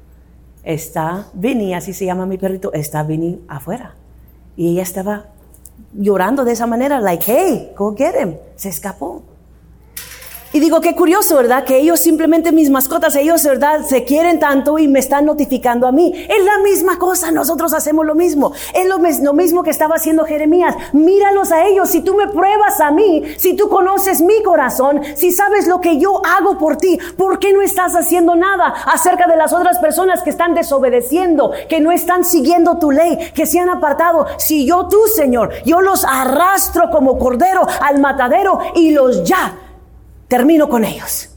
está 0.66 1.28
Vinny, 1.32 1.72
así 1.72 1.94
se 1.94 2.04
llama 2.04 2.26
mi 2.26 2.36
perrito, 2.36 2.72
está 2.72 3.02
Vinny 3.04 3.40
afuera. 3.48 3.94
Y 4.56 4.72
ella 4.72 4.82
estaba 4.82 5.26
llorando 5.94 6.44
de 6.44 6.52
esa 6.52 6.66
manera, 6.66 7.00
like, 7.00 7.24
hey, 7.26 7.72
go 7.76 7.94
get 7.96 8.14
him, 8.20 8.34
se 8.56 8.68
escapó. 8.68 9.22
Y 10.56 10.58
digo, 10.58 10.80
qué 10.80 10.94
curioso, 10.94 11.36
¿verdad? 11.36 11.64
Que 11.64 11.76
ellos 11.76 12.00
simplemente 12.00 12.50
mis 12.50 12.70
mascotas, 12.70 13.14
ellos, 13.14 13.44
¿verdad? 13.44 13.82
Se 13.86 14.04
quieren 14.04 14.40
tanto 14.40 14.78
y 14.78 14.88
me 14.88 15.00
están 15.00 15.26
notificando 15.26 15.86
a 15.86 15.92
mí. 15.92 16.14
Es 16.14 16.42
la 16.46 16.56
misma 16.60 16.98
cosa, 16.98 17.30
nosotros 17.30 17.74
hacemos 17.74 18.06
lo 18.06 18.14
mismo. 18.14 18.54
Es 18.72 18.88
lo, 18.88 18.96
lo, 18.96 19.34
mismo 19.34 19.62
que 19.62 19.68
estaba 19.68 19.96
haciendo 19.96 20.24
Jeremías. 20.24 20.74
Míralos 20.94 21.52
a 21.52 21.66
ellos, 21.66 21.90
si 21.90 22.00
tú 22.00 22.14
me 22.14 22.28
pruebas 22.28 22.80
a 22.80 22.90
mí, 22.90 23.22
si 23.36 23.54
tú 23.54 23.68
conoces 23.68 24.22
mi 24.22 24.42
corazón, 24.42 25.02
si 25.14 25.30
sabes 25.30 25.66
lo 25.66 25.82
que 25.82 25.98
yo 25.98 26.22
hago 26.24 26.56
por 26.56 26.78
ti, 26.78 26.98
¿por 27.18 27.38
qué 27.38 27.52
no 27.52 27.60
estás 27.60 27.94
haciendo 27.94 28.34
nada 28.34 28.76
acerca 28.86 29.26
de 29.26 29.36
las 29.36 29.52
otras 29.52 29.78
personas 29.78 30.22
que 30.22 30.30
están 30.30 30.54
desobedeciendo, 30.54 31.52
que 31.68 31.80
no 31.80 31.92
están 31.92 32.24
siguiendo 32.24 32.78
tu 32.78 32.92
ley, 32.92 33.30
que 33.34 33.44
se 33.44 33.60
han 33.60 33.68
apartado? 33.68 34.26
Si 34.38 34.64
yo 34.64 34.88
tú, 34.88 35.00
Señor, 35.14 35.52
yo 35.66 35.82
los 35.82 36.02
arrastro 36.06 36.88
como 36.90 37.18
cordero 37.18 37.60
al 37.82 38.00
matadero 38.00 38.58
y 38.74 38.92
los 38.92 39.22
ya 39.22 39.54
termino 40.28 40.68
con 40.68 40.84
ellos. 40.84 41.30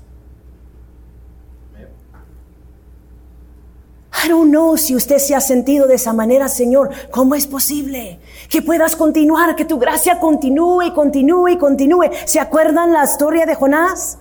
I 4.24 4.28
don't 4.28 4.50
know 4.50 4.76
si 4.76 4.96
usted 4.96 5.18
se 5.18 5.34
ha 5.34 5.40
sentido 5.40 5.88
de 5.88 5.96
esa 5.96 6.12
manera, 6.14 6.50
Señor. 6.50 6.90
¿Cómo 7.12 7.36
es 7.36 7.48
posible 7.48 8.20
que 8.50 8.62
puedas 8.62 8.96
continuar, 8.96 9.56
que 9.56 9.66
tu 9.66 9.80
gracia 9.80 10.20
continúe 10.20 10.94
continúe 10.94 11.58
continúe? 11.58 12.10
¿Se 12.26 12.40
acuerdan 12.40 12.92
la 12.92 13.06
historia 13.06 13.46
de 13.46 13.56
Jonás? 13.56 14.18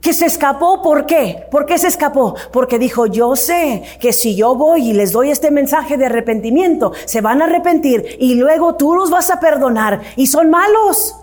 Que 0.00 0.12
se 0.12 0.26
escapó, 0.26 0.82
¿por 0.82 1.06
qué? 1.06 1.46
¿Por 1.50 1.66
qué 1.66 1.76
se 1.78 1.88
escapó? 1.88 2.34
Porque 2.52 2.78
dijo, 2.78 3.06
yo 3.06 3.36
sé 3.36 3.82
que 4.00 4.12
si 4.12 4.34
yo 4.34 4.54
voy 4.54 4.90
y 4.90 4.92
les 4.92 5.12
doy 5.12 5.30
este 5.30 5.50
mensaje 5.50 5.96
de 5.96 6.06
arrepentimiento, 6.06 6.92
se 7.04 7.20
van 7.20 7.42
a 7.42 7.44
arrepentir 7.44 8.16
y 8.18 8.34
luego 8.34 8.76
tú 8.76 8.94
los 8.94 9.10
vas 9.10 9.30
a 9.30 9.38
perdonar 9.38 10.00
y 10.16 10.28
son 10.28 10.50
malos. 10.50 11.14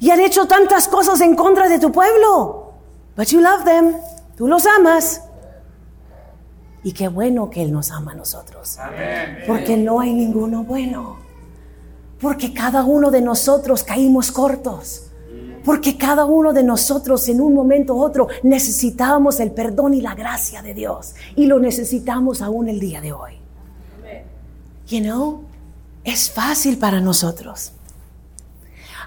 Y 0.00 0.10
han 0.10 0.20
hecho 0.20 0.46
tantas 0.46 0.88
cosas 0.88 1.20
en 1.20 1.34
contra 1.34 1.68
de 1.68 1.78
tu 1.78 1.90
pueblo. 1.92 2.72
But 3.16 3.28
you 3.28 3.40
love 3.40 3.64
them. 3.64 3.96
Tú 4.36 4.46
los 4.46 4.66
amas. 4.66 5.22
Y 6.82 6.92
qué 6.92 7.08
bueno 7.08 7.50
que 7.50 7.62
Él 7.62 7.72
nos 7.72 7.90
ama 7.90 8.12
a 8.12 8.14
nosotros. 8.14 8.78
Porque 9.46 9.76
no 9.76 10.00
hay 10.00 10.12
ninguno 10.12 10.62
bueno. 10.62 11.16
Porque 12.20 12.52
cada 12.52 12.84
uno 12.84 13.10
de 13.10 13.20
nosotros 13.20 13.82
caímos 13.82 14.30
cortos. 14.30 15.10
Porque 15.64 15.98
cada 15.98 16.24
uno 16.26 16.52
de 16.52 16.62
nosotros 16.62 17.28
en 17.28 17.40
un 17.40 17.54
momento 17.54 17.94
u 17.94 18.02
otro 18.02 18.28
necesitábamos 18.44 19.40
el 19.40 19.50
perdón 19.50 19.94
y 19.94 20.00
la 20.00 20.14
gracia 20.14 20.62
de 20.62 20.74
Dios. 20.74 21.14
Y 21.34 21.46
lo 21.46 21.58
necesitamos 21.58 22.40
aún 22.40 22.68
el 22.68 22.78
día 22.78 23.00
de 23.00 23.12
hoy. 23.12 23.32
You 24.86 25.00
know, 25.00 25.42
es 26.04 26.30
fácil 26.30 26.78
para 26.78 27.00
nosotros. 27.00 27.72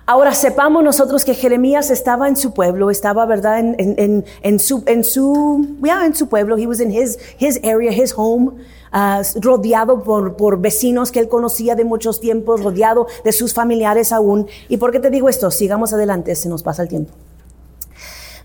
Ahora 0.09 0.33
sepamos 0.33 0.83
nosotros 0.83 1.23
que 1.23 1.35
Jeremías 1.35 1.91
estaba 1.91 2.27
en 2.27 2.35
su 2.35 2.51
pueblo, 2.51 2.89
estaba, 2.89 3.27
¿verdad? 3.27 3.59
En, 3.59 3.75
en, 3.77 4.25
en, 4.41 4.59
su, 4.59 4.81
en 4.87 5.03
su, 5.03 5.77
yeah, 5.83 6.03
en 6.03 6.15
su 6.15 6.27
pueblo. 6.27 6.57
He 6.57 6.65
was 6.65 6.79
in 6.79 6.89
his, 6.89 7.19
his 7.37 7.59
area, 7.63 7.91
his 7.91 8.11
home, 8.17 8.53
uh, 8.91 9.21
rodeado 9.39 10.01
por, 10.01 10.35
por 10.35 10.59
vecinos 10.59 11.11
que 11.11 11.19
él 11.19 11.29
conocía 11.29 11.75
de 11.75 11.83
muchos 11.83 12.19
tiempos, 12.19 12.63
rodeado 12.63 13.05
de 13.23 13.31
sus 13.31 13.53
familiares 13.53 14.11
aún. 14.11 14.47
¿Y 14.67 14.77
por 14.77 14.91
qué 14.91 14.99
te 14.99 15.11
digo 15.11 15.29
esto? 15.29 15.51
Sigamos 15.51 15.93
adelante, 15.93 16.33
se 16.33 16.49
nos 16.49 16.63
pasa 16.63 16.81
el 16.81 16.89
tiempo. 16.89 17.13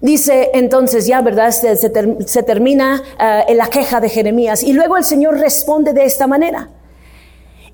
Dice 0.02 0.50
entonces 0.52 1.06
ya, 1.06 1.22
¿verdad? 1.22 1.50
Se, 1.50 1.76
se, 1.76 2.42
termina 2.42 3.02
uh, 3.18 3.50
en 3.50 3.56
la 3.56 3.68
queja 3.68 4.02
de 4.02 4.10
Jeremías 4.10 4.62
y 4.62 4.74
luego 4.74 4.98
el 4.98 5.04
Señor 5.04 5.38
responde 5.38 5.94
de 5.94 6.04
esta 6.04 6.26
manera. 6.26 6.68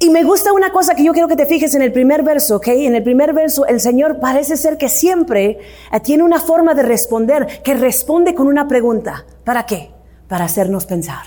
Y 0.03 0.09
me 0.09 0.25
gusta 0.25 0.55
una 0.55 0.73
cosa 0.73 0.95
que 0.95 1.05
yo 1.05 1.13
quiero 1.13 1.29
que 1.29 1.37
te 1.37 1.45
fijes 1.45 1.75
en 1.75 1.83
el 1.83 1.93
primer 1.93 2.23
verso, 2.23 2.57
¿ok? 2.57 2.69
En 2.69 2.95
el 2.95 3.03
primer 3.03 3.35
verso 3.35 3.67
el 3.67 3.83
Señor 3.83 4.19
parece 4.19 4.57
ser 4.57 4.79
que 4.79 4.89
siempre 4.89 5.59
eh, 5.93 6.01
tiene 6.01 6.23
una 6.23 6.41
forma 6.41 6.73
de 6.73 6.83
responder, 6.83 7.63
que 7.63 7.75
responde 7.75 8.35
con 8.35 8.47
una 8.47 8.67
pregunta. 8.67 9.27
¿Para 9.45 9.67
qué? 9.67 9.91
Para 10.27 10.47
hacernos 10.47 10.87
pensar, 10.87 11.25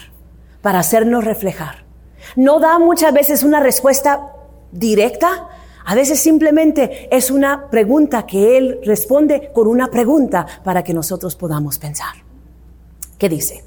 para 0.63 0.79
hacernos 0.79 1.23
reflejar. 1.23 1.85
No 2.35 2.59
da 2.59 2.79
muchas 2.79 3.13
veces 3.13 3.43
una 3.43 3.59
respuesta 3.59 4.31
directa, 4.71 5.49
a 5.85 5.93
veces 5.93 6.19
simplemente 6.19 7.15
es 7.15 7.29
una 7.29 7.69
pregunta 7.69 8.25
que 8.25 8.57
Él 8.57 8.79
responde 8.83 9.51
con 9.53 9.67
una 9.67 9.91
pregunta 9.91 10.47
para 10.63 10.83
que 10.83 10.95
nosotros 10.95 11.35
podamos 11.35 11.77
pensar. 11.77 12.15
¿Qué 13.19 13.29
dice? 13.29 13.63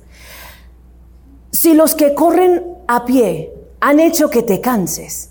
Si 1.52 1.74
los 1.74 1.94
que 1.94 2.12
corren 2.12 2.64
a 2.88 3.04
pie 3.04 3.52
han 3.80 4.00
hecho 4.00 4.30
que 4.30 4.42
te 4.42 4.60
canses, 4.60 5.30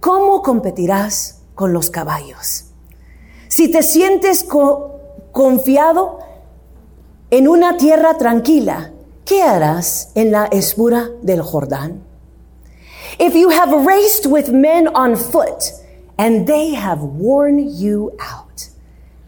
¿cómo 0.00 0.42
competirás 0.42 1.40
con 1.54 1.72
los 1.72 1.90
caballos? 1.90 2.66
Si 3.48 3.70
te 3.70 3.82
sientes 3.82 4.46
confiado 5.32 6.18
en 7.30 7.48
una 7.48 7.76
tierra 7.76 8.16
tranquila, 8.18 8.92
¿qué 9.24 9.42
harás 9.42 10.10
en 10.14 10.30
la 10.30 10.46
espura 10.46 11.10
del 11.22 11.42
Jordán? 11.42 12.04
If 13.18 13.34
you 13.34 13.50
have 13.50 13.72
raced 13.72 14.26
with 14.26 14.50
men 14.50 14.88
on 14.88 15.16
foot 15.16 15.72
and 16.18 16.46
they 16.46 16.74
have 16.74 17.02
worn 17.02 17.58
you 17.58 18.12
out, 18.20 18.68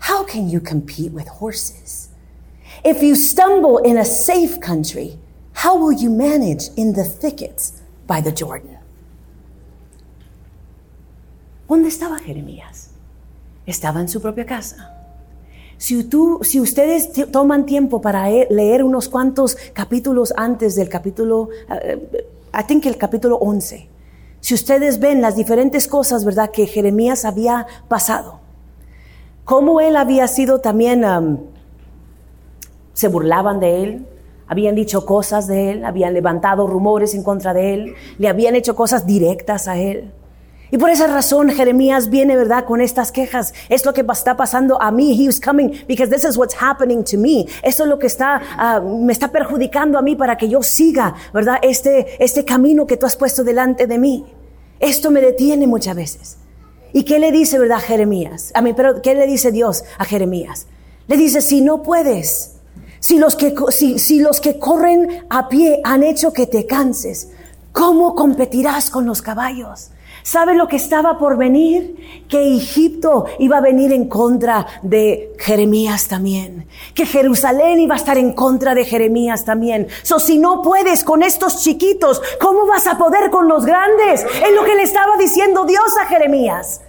how 0.00 0.24
can 0.24 0.48
you 0.48 0.60
compete 0.60 1.12
with 1.12 1.26
horses? 1.26 2.10
If 2.84 3.02
you 3.02 3.16
stumble 3.16 3.78
in 3.78 3.98
a 3.98 4.04
safe 4.04 4.60
country, 4.60 5.18
how 5.54 5.76
will 5.76 5.92
you 5.92 6.10
manage 6.10 6.68
in 6.76 6.92
the 6.92 7.04
thickets 7.04 7.79
by 8.10 8.20
the 8.20 8.34
Jordan. 8.36 8.76
¿Dónde 11.68 11.88
estaba 11.88 12.18
Jeremías? 12.18 12.90
Estaba 13.66 14.00
en 14.00 14.08
su 14.08 14.20
propia 14.20 14.44
casa. 14.44 14.96
Si, 15.78 16.02
tú, 16.02 16.40
si 16.42 16.60
ustedes 16.60 17.12
toman 17.30 17.64
tiempo 17.66 18.00
para 18.00 18.28
e, 18.28 18.48
leer 18.50 18.82
unos 18.82 19.08
cuantos 19.08 19.56
capítulos 19.72 20.34
antes 20.36 20.74
del 20.74 20.88
capítulo, 20.88 21.50
uh, 21.68 22.58
I 22.58 22.64
think 22.66 22.84
el 22.86 22.96
capítulo 22.96 23.36
11, 23.36 23.88
si 24.40 24.54
ustedes 24.54 24.98
ven 24.98 25.22
las 25.22 25.36
diferentes 25.36 25.86
cosas, 25.86 26.24
¿verdad?, 26.24 26.50
que 26.50 26.66
Jeremías 26.66 27.24
había 27.24 27.68
pasado, 27.86 28.40
cómo 29.44 29.80
él 29.80 29.94
había 29.94 30.26
sido 30.26 30.60
también, 30.60 31.04
um, 31.04 31.38
se 32.92 33.06
burlaban 33.06 33.60
de 33.60 33.82
él, 33.84 34.06
habían 34.50 34.74
dicho 34.74 35.06
cosas 35.06 35.46
de 35.46 35.70
él, 35.70 35.84
habían 35.84 36.12
levantado 36.12 36.66
rumores 36.66 37.14
en 37.14 37.22
contra 37.22 37.54
de 37.54 37.72
él, 37.72 37.94
le 38.18 38.26
habían 38.26 38.56
hecho 38.56 38.74
cosas 38.74 39.06
directas 39.06 39.68
a 39.68 39.78
él. 39.78 40.12
Y 40.72 40.78
por 40.78 40.90
esa 40.90 41.06
razón 41.06 41.50
Jeremías 41.50 42.10
viene, 42.10 42.36
¿verdad?, 42.36 42.64
con 42.64 42.80
estas 42.80 43.12
quejas. 43.12 43.54
Es 43.68 43.86
lo 43.86 43.94
que 43.94 44.04
está 44.12 44.36
pasando 44.36 44.82
a 44.82 44.90
mí. 44.90 45.16
He 45.16 45.26
was 45.28 45.40
coming 45.40 45.70
because 45.86 46.12
this 46.12 46.24
is 46.24 46.36
what's 46.36 46.56
happening 46.60 47.04
to 47.04 47.16
me. 47.16 47.46
Esto 47.62 47.84
es 47.84 47.88
lo 47.88 48.00
que 48.00 48.08
está, 48.08 48.80
uh, 48.82 49.04
me 49.04 49.12
está 49.12 49.28
perjudicando 49.28 49.96
a 49.98 50.02
mí 50.02 50.16
para 50.16 50.36
que 50.36 50.48
yo 50.48 50.64
siga, 50.64 51.14
¿verdad?, 51.32 51.58
este, 51.62 52.22
este 52.22 52.44
camino 52.44 52.88
que 52.88 52.96
tú 52.96 53.06
has 53.06 53.14
puesto 53.14 53.44
delante 53.44 53.86
de 53.86 53.98
mí. 53.98 54.26
Esto 54.80 55.12
me 55.12 55.20
detiene 55.20 55.68
muchas 55.68 55.94
veces. 55.94 56.38
¿Y 56.92 57.04
qué 57.04 57.20
le 57.20 57.30
dice, 57.30 57.56
verdad, 57.60 57.78
Jeremías? 57.78 58.50
A 58.54 58.62
mí, 58.62 58.72
pero 58.72 59.00
¿qué 59.00 59.14
le 59.14 59.28
dice 59.28 59.52
Dios 59.52 59.84
a 59.96 60.04
Jeremías? 60.04 60.66
Le 61.06 61.16
dice, 61.16 61.40
si 61.40 61.60
no 61.60 61.84
puedes, 61.84 62.59
si 63.00 63.18
los 63.18 63.34
que, 63.34 63.54
si, 63.70 63.98
si 63.98 64.20
los 64.20 64.40
que 64.40 64.58
corren 64.58 65.24
a 65.28 65.48
pie 65.48 65.80
han 65.84 66.02
hecho 66.02 66.32
que 66.32 66.46
te 66.46 66.66
canses, 66.66 67.30
¿cómo 67.72 68.14
competirás 68.14 68.90
con 68.90 69.06
los 69.06 69.22
caballos? 69.22 69.90
¿Sabe 70.22 70.54
lo 70.54 70.68
que 70.68 70.76
estaba 70.76 71.18
por 71.18 71.38
venir? 71.38 72.24
Que 72.28 72.56
Egipto 72.56 73.24
iba 73.38 73.58
a 73.58 73.62
venir 73.62 73.92
en 73.92 74.06
contra 74.08 74.66
de 74.82 75.32
Jeremías 75.38 76.08
también. 76.08 76.66
Que 76.94 77.06
Jerusalén 77.06 77.80
iba 77.80 77.94
a 77.94 77.98
estar 77.98 78.18
en 78.18 78.32
contra 78.32 78.74
de 78.74 78.84
Jeremías 78.84 79.44
también. 79.44 79.88
So, 80.02 80.18
si 80.18 80.38
no 80.38 80.60
puedes 80.60 81.04
con 81.04 81.22
estos 81.22 81.62
chiquitos, 81.62 82.20
¿cómo 82.38 82.66
vas 82.66 82.86
a 82.86 82.98
poder 82.98 83.30
con 83.30 83.48
los 83.48 83.64
grandes? 83.64 84.22
Es 84.24 84.54
lo 84.54 84.64
que 84.64 84.74
le 84.74 84.82
estaba 84.82 85.16
diciendo 85.16 85.64
Dios 85.64 85.96
a 86.02 86.06
Jeremías. 86.06 86.82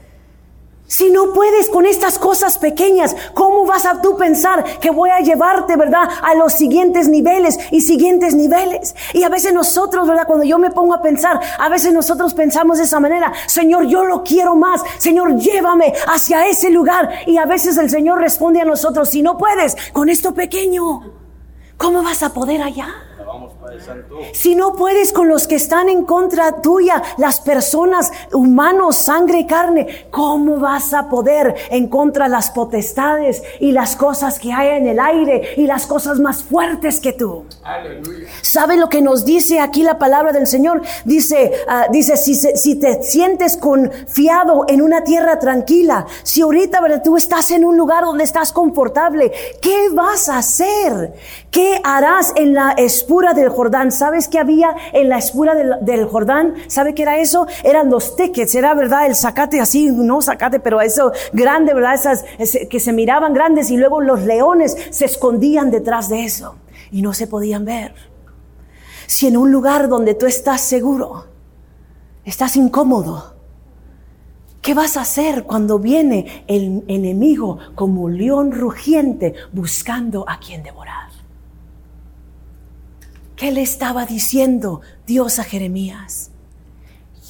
Si 0.92 1.10
no 1.10 1.32
puedes 1.32 1.70
con 1.70 1.86
estas 1.86 2.20
cosas 2.20 2.58
pequeñas, 2.58 3.16
¿cómo 3.34 3.66
vas 3.66 3.86
a 3.86 4.02
tú 4.02 4.18
pensar 4.18 4.66
que 4.82 4.90
voy 4.90 5.10
a 5.10 5.22
llevarte, 5.22 5.78
verdad, 5.78 6.10
a 6.22 6.36
los 6.36 6.52
siguientes 6.52 7.08
niveles 7.08 7.58
y 7.72 7.80
siguientes 7.80 8.36
niveles? 8.36 8.94
Y 9.14 9.24
a 9.24 9.30
veces 9.30 9.54
nosotros, 9.54 10.06
verdad, 10.06 10.28
cuando 10.28 10.44
yo 10.44 10.60
me 10.60 10.70
pongo 10.70 10.94
a 10.94 11.02
pensar, 11.02 11.40
a 11.58 11.70
veces 11.70 11.94
nosotros 11.94 12.34
pensamos 12.34 12.78
de 12.78 12.84
esa 12.84 13.00
manera, 13.00 13.32
Señor, 13.48 13.86
yo 13.86 14.04
lo 14.04 14.22
quiero 14.22 14.58
más, 14.58 14.82
Señor, 14.98 15.38
llévame 15.38 15.94
hacia 16.08 16.46
ese 16.48 16.70
lugar. 16.70 17.10
Y 17.26 17.38
a 17.38 17.46
veces 17.46 17.78
el 17.78 17.90
Señor 17.90 18.20
responde 18.20 18.60
a 18.60 18.66
nosotros, 18.66 19.08
si 19.08 19.22
no 19.22 19.38
puedes 19.38 19.78
con 19.94 20.10
esto 20.10 20.34
pequeño, 20.34 21.14
¿cómo 21.78 22.04
vas 22.04 22.22
a 22.22 22.34
poder 22.34 22.62
allá? 22.62 23.11
Si 24.34 24.56
no 24.56 24.74
puedes 24.74 25.14
con 25.14 25.28
los 25.28 25.48
que 25.48 25.56
están 25.56 25.90
en 25.90 26.06
contra 26.06 26.62
tuya, 26.62 27.02
las 27.18 27.40
personas, 27.40 28.12
humanos, 28.34 28.98
sangre 28.98 29.40
y 29.40 29.48
carne, 29.48 30.08
¿cómo 30.12 30.58
vas 30.58 30.94
a 30.94 31.10
poder 31.10 31.56
en 31.70 31.88
contra 31.88 32.28
las 32.28 32.52
potestades 32.52 33.44
y 33.60 33.72
las 33.72 33.96
cosas 33.96 34.40
que 34.40 34.52
hay 34.52 34.78
en 34.78 34.88
el 34.88 35.00
aire 35.00 35.54
y 35.58 35.68
las 35.68 35.86
cosas 35.86 36.20
más 36.20 36.44
fuertes 36.44 37.00
que 37.00 37.14
tú? 37.14 37.46
¿Sabe 38.42 38.78
lo 38.78 38.90
que 38.90 39.02
nos 39.02 39.26
dice 39.26 39.60
aquí 39.60 39.84
la 39.84 39.98
palabra 39.98 40.32
del 40.32 40.48
Señor? 40.48 40.82
Dice, 41.06 41.52
uh, 41.68 41.92
dice, 41.92 42.18
si, 42.18 42.36
si 42.36 42.76
te 42.76 43.04
sientes 43.04 43.58
confiado 43.58 44.66
en 44.68 44.82
una 44.82 45.04
tierra 45.04 45.40
tranquila, 45.40 46.06
si 46.24 46.42
ahorita 46.42 46.82
¿verdad? 46.82 47.02
tú 47.04 47.18
estás 47.18 47.52
en 47.52 47.66
un 47.66 47.78
lugar 47.78 48.04
donde 48.04 48.24
estás 48.24 48.52
confortable, 48.52 49.32
¿qué 49.62 49.90
vas 49.94 50.30
a 50.30 50.38
hacer? 50.38 51.14
¿Qué 51.52 51.80
harás 51.84 52.34
en 52.36 52.54
la 52.54 52.72
espura 52.72 53.34
del 53.34 53.50
Jordán. 53.62 53.92
¿Sabes 53.92 54.28
qué 54.28 54.40
había 54.40 54.76
en 54.92 55.08
la 55.08 55.20
espura 55.20 55.54
del, 55.54 56.06
Jordán? 56.06 56.56
¿Sabe 56.66 56.96
qué 56.96 57.04
era 57.04 57.20
eso? 57.20 57.46
Eran 57.64 57.92
los 57.92 58.16
tickets, 58.16 58.56
era 58.56 58.74
verdad 58.74 59.06
el 59.06 59.16
zacate 59.16 59.62
así, 59.62 59.92
no 59.92 60.20
zacate, 60.20 60.60
pero 60.60 60.82
eso 60.82 61.12
grande, 61.32 61.76
¿verdad? 61.76 61.94
Esas 61.94 62.26
que 62.68 62.80
se 62.80 62.92
miraban 62.92 63.36
grandes 63.36 63.70
y 63.70 63.78
luego 63.78 64.02
los 64.02 64.22
leones 64.24 64.76
se 64.90 65.06
escondían 65.06 65.70
detrás 65.70 66.10
de 66.10 66.24
eso 66.24 66.56
y 66.92 67.04
no 67.04 67.14
se 67.14 67.28
podían 67.28 67.64
ver. 67.64 67.94
Si 69.06 69.28
en 69.28 69.38
un 69.38 69.52
lugar 69.52 69.90
donde 69.90 70.16
tú 70.16 70.26
estás 70.26 70.62
seguro, 70.62 71.28
estás 72.26 72.56
incómodo, 72.56 73.36
¿Qué 74.64 74.76
vas 74.76 74.96
a 74.96 75.02
hacer 75.02 75.46
cuando 75.46 75.80
viene 75.80 76.46
el 76.46 76.84
enemigo 76.88 77.58
como 77.74 78.08
león 78.10 78.52
rugiente 78.52 79.34
buscando 79.52 80.24
a 80.30 80.40
quien 80.40 80.62
devorar? 80.62 81.11
¿Qué 83.42 83.52
le 83.52 83.64
estaba 83.64 84.06
diciendo 84.06 84.82
Dios 85.08 85.40
a 85.40 85.44
Jeremías? 85.44 86.30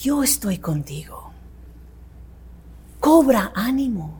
Yo 0.01 0.23
estoy 0.23 0.57
contigo. 0.57 1.31
Cobra 2.99 3.53
ánimo. 3.55 4.19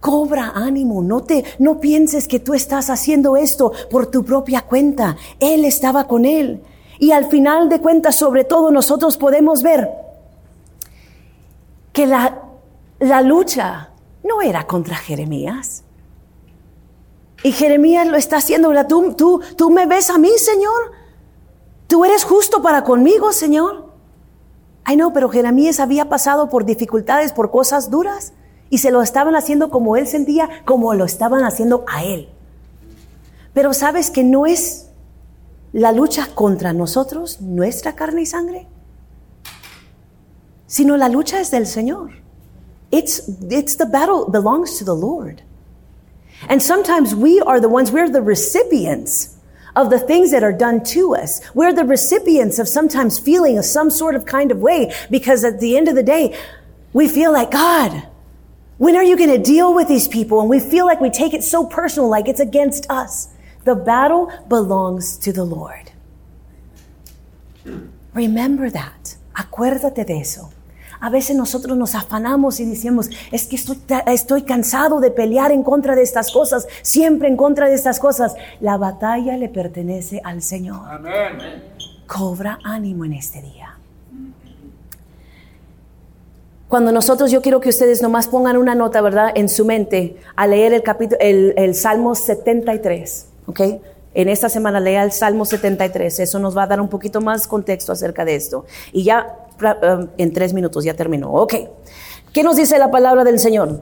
Cobra 0.00 0.50
ánimo, 0.52 1.04
no 1.04 1.22
te 1.22 1.44
no 1.60 1.78
pienses 1.78 2.26
que 2.26 2.40
tú 2.40 2.54
estás 2.54 2.90
haciendo 2.90 3.36
esto 3.36 3.70
por 3.92 4.08
tu 4.08 4.24
propia 4.24 4.62
cuenta. 4.62 5.16
Él 5.38 5.64
estaba 5.64 6.08
con 6.08 6.24
él. 6.24 6.64
Y 6.98 7.12
al 7.12 7.26
final 7.26 7.68
de 7.68 7.80
cuentas, 7.80 8.16
sobre 8.16 8.42
todo 8.42 8.72
nosotros 8.72 9.16
podemos 9.18 9.62
ver 9.62 9.88
que 11.92 12.08
la, 12.08 12.42
la 12.98 13.22
lucha 13.22 13.90
no 14.24 14.42
era 14.42 14.66
contra 14.66 14.96
Jeremías. 14.96 15.84
Y 17.42 17.52
Jeremías 17.52 18.06
lo 18.06 18.16
está 18.16 18.36
haciendo, 18.36 18.70
Tú, 18.86 19.14
tú, 19.14 19.40
tú 19.56 19.70
me 19.70 19.86
ves 19.86 20.10
a 20.10 20.18
mí, 20.18 20.30
Señor. 20.36 20.92
Tú 21.86 22.04
eres 22.04 22.24
justo 22.24 22.62
para 22.62 22.84
conmigo, 22.84 23.32
Señor. 23.32 23.90
Ay, 24.84 24.96
no, 24.96 25.12
pero 25.12 25.28
Jeremías 25.28 25.80
había 25.80 26.08
pasado 26.08 26.48
por 26.48 26.64
dificultades, 26.64 27.32
por 27.32 27.50
cosas 27.50 27.90
duras. 27.90 28.32
Y 28.68 28.78
se 28.78 28.90
lo 28.90 29.02
estaban 29.02 29.34
haciendo 29.34 29.70
como 29.70 29.96
él 29.96 30.06
sentía, 30.06 30.48
como 30.64 30.94
lo 30.94 31.04
estaban 31.04 31.42
haciendo 31.44 31.84
a 31.88 32.04
él. 32.04 32.28
Pero 33.52 33.74
sabes 33.74 34.10
que 34.10 34.22
no 34.22 34.46
es 34.46 34.90
la 35.72 35.92
lucha 35.92 36.28
contra 36.34 36.72
nosotros, 36.72 37.40
nuestra 37.40 37.94
carne 37.94 38.22
y 38.22 38.26
sangre, 38.26 38.68
sino 40.66 40.96
la 40.96 41.08
lucha 41.08 41.40
es 41.40 41.50
del 41.50 41.66
Señor. 41.66 42.10
It's, 42.90 43.24
it's 43.50 43.76
the 43.76 43.84
battle 43.84 44.26
belongs 44.28 44.78
to 44.78 44.84
the 44.84 44.98
Lord. 44.98 45.42
And 46.48 46.62
sometimes 46.62 47.14
we 47.14 47.40
are 47.40 47.60
the 47.60 47.68
ones, 47.68 47.92
we're 47.92 48.08
the 48.08 48.22
recipients 48.22 49.36
of 49.76 49.90
the 49.90 49.98
things 49.98 50.30
that 50.30 50.42
are 50.42 50.52
done 50.52 50.82
to 50.82 51.14
us. 51.14 51.40
We're 51.54 51.72
the 51.72 51.84
recipients 51.84 52.58
of 52.58 52.68
sometimes 52.68 53.18
feeling 53.18 53.58
of 53.58 53.64
some 53.64 53.90
sort 53.90 54.14
of 54.14 54.26
kind 54.26 54.50
of 54.50 54.58
way 54.58 54.92
because 55.10 55.44
at 55.44 55.60
the 55.60 55.76
end 55.76 55.88
of 55.88 55.94
the 55.94 56.02
day, 56.02 56.36
we 56.92 57.08
feel 57.08 57.32
like, 57.32 57.50
God, 57.50 58.06
when 58.78 58.96
are 58.96 59.04
you 59.04 59.16
going 59.16 59.30
to 59.30 59.38
deal 59.38 59.74
with 59.74 59.88
these 59.88 60.08
people? 60.08 60.40
And 60.40 60.48
we 60.48 60.58
feel 60.58 60.86
like 60.86 61.00
we 61.00 61.10
take 61.10 61.34
it 61.34 61.44
so 61.44 61.66
personal, 61.66 62.08
like 62.08 62.28
it's 62.28 62.40
against 62.40 62.90
us. 62.90 63.28
The 63.64 63.74
battle 63.74 64.32
belongs 64.48 65.18
to 65.18 65.32
the 65.32 65.44
Lord. 65.44 65.92
Remember 68.14 68.70
that. 68.70 69.16
Acuérdate 69.36 70.06
de 70.06 70.20
eso. 70.20 70.50
A 71.00 71.08
veces 71.08 71.34
nosotros 71.34 71.78
nos 71.78 71.94
afanamos 71.94 72.60
y 72.60 72.66
decimos, 72.66 73.08
es 73.32 73.46
que 73.46 73.56
estoy, 73.56 73.78
estoy, 74.06 74.42
cansado 74.42 75.00
de 75.00 75.10
pelear 75.10 75.50
en 75.50 75.62
contra 75.62 75.94
de 75.94 76.02
estas 76.02 76.30
cosas, 76.30 76.68
siempre 76.82 77.28
en 77.28 77.36
contra 77.36 77.68
de 77.68 77.74
estas 77.74 77.98
cosas. 77.98 78.34
La 78.60 78.76
batalla 78.76 79.36
le 79.36 79.48
pertenece 79.48 80.20
al 80.22 80.42
Señor. 80.42 80.80
Amén. 80.86 81.62
Cobra 82.06 82.58
ánimo 82.64 83.06
en 83.06 83.14
este 83.14 83.40
día. 83.40 83.76
Cuando 86.68 86.92
nosotros, 86.92 87.30
yo 87.30 87.42
quiero 87.42 87.60
que 87.60 87.70
ustedes 87.70 88.00
nomás 88.02 88.28
pongan 88.28 88.56
una 88.56 88.74
nota, 88.74 89.00
¿verdad?, 89.00 89.32
en 89.34 89.48
su 89.48 89.64
mente 89.64 90.16
a 90.36 90.46
leer 90.46 90.72
el 90.72 90.82
capítulo, 90.82 91.18
el, 91.20 91.54
el 91.56 91.74
Salmo 91.74 92.14
73, 92.14 93.26
¿ok? 93.46 93.60
En 94.12 94.28
esta 94.28 94.48
semana 94.48 94.80
lea 94.80 95.02
el 95.02 95.12
Salmo 95.12 95.44
73, 95.44 96.20
eso 96.20 96.38
nos 96.38 96.56
va 96.56 96.64
a 96.64 96.66
dar 96.66 96.80
un 96.80 96.88
poquito 96.88 97.20
más 97.20 97.46
contexto 97.46 97.90
acerca 97.90 98.24
de 98.24 98.34
esto. 98.34 98.66
Y 98.92 99.04
ya 99.04 99.36
en 100.16 100.32
tres 100.32 100.52
minutos 100.52 100.84
ya 100.84 100.94
terminó. 100.94 101.32
Ok, 101.32 101.54
¿qué 102.32 102.42
nos 102.42 102.56
dice 102.56 102.78
la 102.78 102.90
palabra 102.90 103.24
del 103.24 103.38
Señor? 103.38 103.80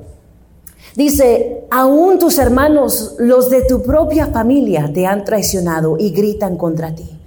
Dice, 0.94 1.64
aún 1.70 2.18
tus 2.18 2.38
hermanos, 2.38 3.14
los 3.18 3.50
de 3.50 3.62
tu 3.62 3.82
propia 3.82 4.26
familia, 4.26 4.90
te 4.92 5.06
han 5.06 5.24
traicionado 5.24 5.96
y 5.98 6.10
gritan 6.10 6.56
contra 6.56 6.94
ti. 6.94 7.18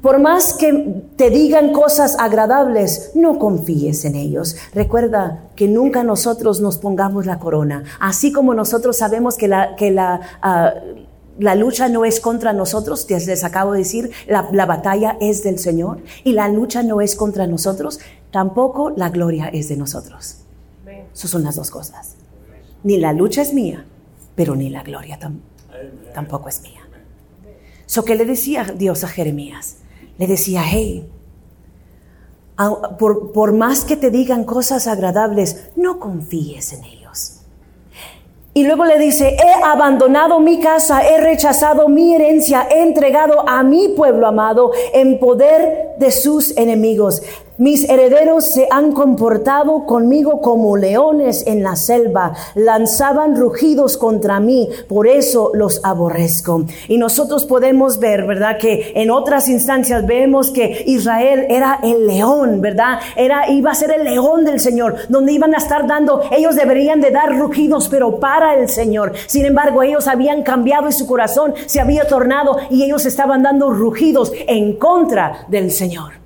Por 0.00 0.20
más 0.20 0.52
que 0.52 1.02
te 1.16 1.30
digan 1.30 1.72
cosas 1.72 2.16
agradables, 2.20 3.10
no 3.14 3.40
confíes 3.40 4.04
en 4.04 4.14
ellos. 4.14 4.56
Recuerda 4.72 5.44
que 5.56 5.66
nunca 5.66 6.04
nosotros 6.04 6.60
nos 6.60 6.78
pongamos 6.78 7.26
la 7.26 7.40
corona. 7.40 7.82
Así 7.98 8.30
como 8.30 8.54
nosotros 8.54 8.98
sabemos 8.98 9.36
que 9.36 9.48
la, 9.48 9.74
que 9.74 9.90
la, 9.90 10.20
ah, 10.42 10.74
la 11.38 11.54
lucha 11.54 11.88
no 11.88 12.04
es 12.04 12.20
contra 12.20 12.52
nosotros, 12.52 13.06
les 13.08 13.44
acabo 13.44 13.72
de 13.72 13.78
decir, 13.78 14.10
la, 14.26 14.48
la, 14.52 14.66
batalla 14.66 15.16
es 15.20 15.42
del 15.42 15.58
Señor 15.58 15.98
y 16.24 16.32
la 16.32 16.48
lucha 16.48 16.82
no 16.82 17.00
es 17.00 17.16
contra 17.16 17.46
nosotros, 17.46 18.00
tampoco 18.30 18.90
la 18.90 19.10
gloria 19.10 19.48
es 19.48 19.68
de 19.68 19.76
nosotros. 19.76 20.38
Esas 21.14 21.30
son 21.30 21.42
las 21.42 21.56
dos 21.56 21.70
cosas. 21.70 22.14
Ni 22.82 22.98
la 22.98 23.12
lucha 23.12 23.42
es 23.42 23.52
mía, 23.54 23.84
pero 24.34 24.54
ni 24.54 24.70
la 24.70 24.82
gloria 24.82 25.18
tampoco 26.14 26.48
es 26.48 26.62
mía. 26.62 26.80
So, 27.86 28.04
¿Qué 28.04 28.14
le 28.14 28.24
decía 28.24 28.64
Dios 28.76 29.04
a 29.04 29.08
Jeremías? 29.08 29.76
le 30.18 30.26
decía, 30.26 30.62
hey, 30.64 31.08
por, 32.98 33.32
por, 33.32 33.52
más 33.52 33.84
que 33.84 33.96
te 33.96 34.10
digan 34.10 34.44
cosas 34.44 34.86
agradables, 34.86 35.68
no 35.76 36.00
confíes 36.00 36.72
en 36.72 36.84
ellos. 36.84 37.05
Y 38.56 38.64
luego 38.64 38.86
le 38.86 38.98
dice, 38.98 39.36
he 39.38 39.62
abandonado 39.62 40.40
mi 40.40 40.60
casa, 40.60 41.06
he 41.06 41.20
rechazado 41.20 41.88
mi 41.88 42.14
herencia, 42.14 42.66
he 42.70 42.80
entregado 42.80 43.46
a 43.46 43.62
mi 43.62 43.88
pueblo 43.88 44.26
amado 44.26 44.72
en 44.94 45.18
poder 45.18 45.90
de 45.98 46.10
sus 46.10 46.56
enemigos. 46.56 47.20
Mis 47.58 47.88
herederos 47.88 48.44
se 48.44 48.68
han 48.70 48.92
comportado 48.92 49.86
conmigo 49.86 50.42
como 50.42 50.76
leones 50.76 51.46
en 51.46 51.62
la 51.62 51.74
selva, 51.74 52.34
lanzaban 52.54 53.34
rugidos 53.34 53.96
contra 53.96 54.40
mí, 54.40 54.68
por 54.88 55.06
eso 55.06 55.52
los 55.54 55.82
aborrezco. 55.82 56.66
Y 56.86 56.98
nosotros 56.98 57.46
podemos 57.46 57.98
ver, 57.98 58.26
¿verdad? 58.26 58.58
Que 58.58 58.92
en 58.94 59.10
otras 59.10 59.48
instancias 59.48 60.06
vemos 60.06 60.50
que 60.50 60.84
Israel 60.86 61.46
era 61.48 61.80
el 61.82 62.06
león, 62.06 62.60
¿verdad? 62.60 62.98
Era, 63.16 63.50
iba 63.50 63.70
a 63.70 63.74
ser 63.74 63.90
el 63.90 64.04
león 64.04 64.44
del 64.44 64.60
Señor, 64.60 64.96
donde 65.08 65.32
iban 65.32 65.54
a 65.54 65.58
estar 65.58 65.86
dando, 65.86 66.20
ellos 66.30 66.56
deberían 66.56 67.00
de 67.00 67.10
dar 67.10 67.38
rugidos, 67.38 67.88
pero 67.88 68.20
para 68.20 68.54
el 68.54 68.68
Señor. 68.68 69.14
Sin 69.28 69.46
embargo, 69.46 69.82
ellos 69.82 70.08
habían 70.08 70.42
cambiado 70.42 70.90
y 70.90 70.92
su 70.92 71.06
corazón 71.06 71.54
se 71.64 71.80
había 71.80 72.06
tornado 72.06 72.58
y 72.68 72.82
ellos 72.82 73.06
estaban 73.06 73.42
dando 73.42 73.70
rugidos 73.70 74.30
en 74.46 74.76
contra 74.76 75.46
del 75.48 75.70
Señor. 75.70 76.25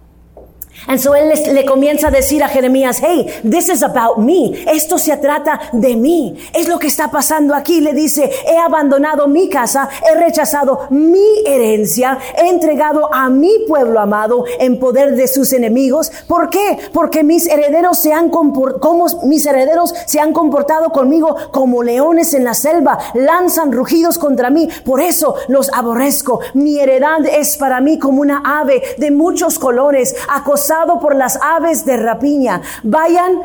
And 0.86 0.98
so 0.98 1.14
él 1.14 1.32
le 1.52 1.64
comienza 1.64 2.08
a 2.08 2.10
decir 2.10 2.42
a 2.42 2.48
Jeremías, 2.48 3.00
hey, 3.02 3.26
this 3.48 3.68
is 3.68 3.82
about 3.82 4.18
me. 4.18 4.52
Esto 4.66 4.98
se 4.98 5.16
trata 5.18 5.60
de 5.72 5.94
mí. 5.94 6.36
Es 6.52 6.68
lo 6.68 6.78
que 6.78 6.86
está 6.86 7.10
pasando 7.10 7.54
aquí. 7.54 7.80
Le 7.80 7.92
dice, 7.92 8.30
he 8.46 8.56
abandonado 8.56 9.28
mi 9.28 9.48
casa, 9.48 9.88
he 10.10 10.18
rechazado 10.18 10.86
mi 10.90 11.44
herencia, 11.46 12.18
he 12.36 12.48
entregado 12.48 13.12
a 13.12 13.28
mi 13.28 13.50
pueblo 13.68 14.00
amado 14.00 14.44
en 14.58 14.78
poder 14.78 15.16
de 15.16 15.28
sus 15.28 15.52
enemigos. 15.52 16.10
¿Por 16.26 16.48
qué? 16.48 16.78
Porque 16.92 17.22
mis 17.22 17.46
herederos 17.46 17.98
se 17.98 18.12
han 18.12 18.30
como 18.30 19.06
mis 19.24 19.46
herederos 19.46 19.94
se 20.06 20.20
han 20.20 20.32
comportado 20.32 20.90
conmigo 20.90 21.36
como 21.52 21.82
leones 21.82 22.34
en 22.34 22.44
la 22.44 22.54
selva, 22.54 22.98
lanzan 23.14 23.72
rugidos 23.72 24.18
contra 24.18 24.50
mí. 24.50 24.68
Por 24.84 25.00
eso 25.00 25.34
los 25.48 25.70
aborrezco. 25.72 26.40
Mi 26.54 26.78
heredad 26.78 27.24
es 27.26 27.56
para 27.56 27.80
mí 27.80 27.98
como 27.98 28.22
una 28.22 28.42
ave 28.44 28.82
de 28.98 29.10
muchos 29.10 29.58
colores, 29.58 30.14
acosada 30.28 30.69
por 31.00 31.16
las 31.16 31.38
aves 31.42 31.84
de 31.84 31.96
rapiña. 31.96 32.62
Vayan 32.84 33.40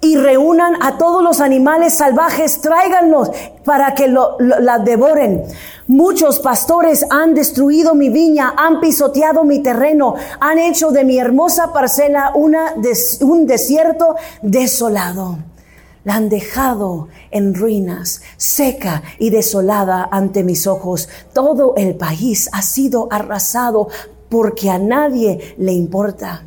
y 0.00 0.16
reúnan 0.16 0.82
a 0.82 0.96
todos 0.96 1.22
los 1.22 1.40
animales 1.40 1.98
salvajes, 1.98 2.62
tráiganlos 2.62 3.30
para 3.64 3.94
que 3.94 4.08
lo, 4.08 4.38
la 4.38 4.78
devoren. 4.78 5.44
Muchos 5.88 6.40
pastores 6.40 7.04
han 7.10 7.34
destruido 7.34 7.94
mi 7.94 8.08
viña, 8.08 8.54
han 8.56 8.80
pisoteado 8.80 9.44
mi 9.44 9.62
terreno, 9.62 10.14
han 10.40 10.58
hecho 10.58 10.90
de 10.90 11.04
mi 11.04 11.18
hermosa 11.18 11.72
parcela 11.72 12.32
una 12.34 12.74
un 13.20 13.46
desierto 13.46 14.16
desolado. 14.40 15.38
La 16.04 16.14
han 16.14 16.30
dejado 16.30 17.08
en 17.30 17.54
ruinas, 17.54 18.22
seca 18.38 19.02
y 19.18 19.28
desolada 19.28 20.08
ante 20.10 20.42
mis 20.44 20.66
ojos. 20.66 21.10
Todo 21.34 21.74
el 21.76 21.94
país 21.94 22.48
ha 22.52 22.62
sido 22.62 23.06
arrasado 23.10 23.88
porque 24.30 24.70
a 24.70 24.78
nadie 24.78 25.54
le 25.58 25.72
importa 25.72 26.44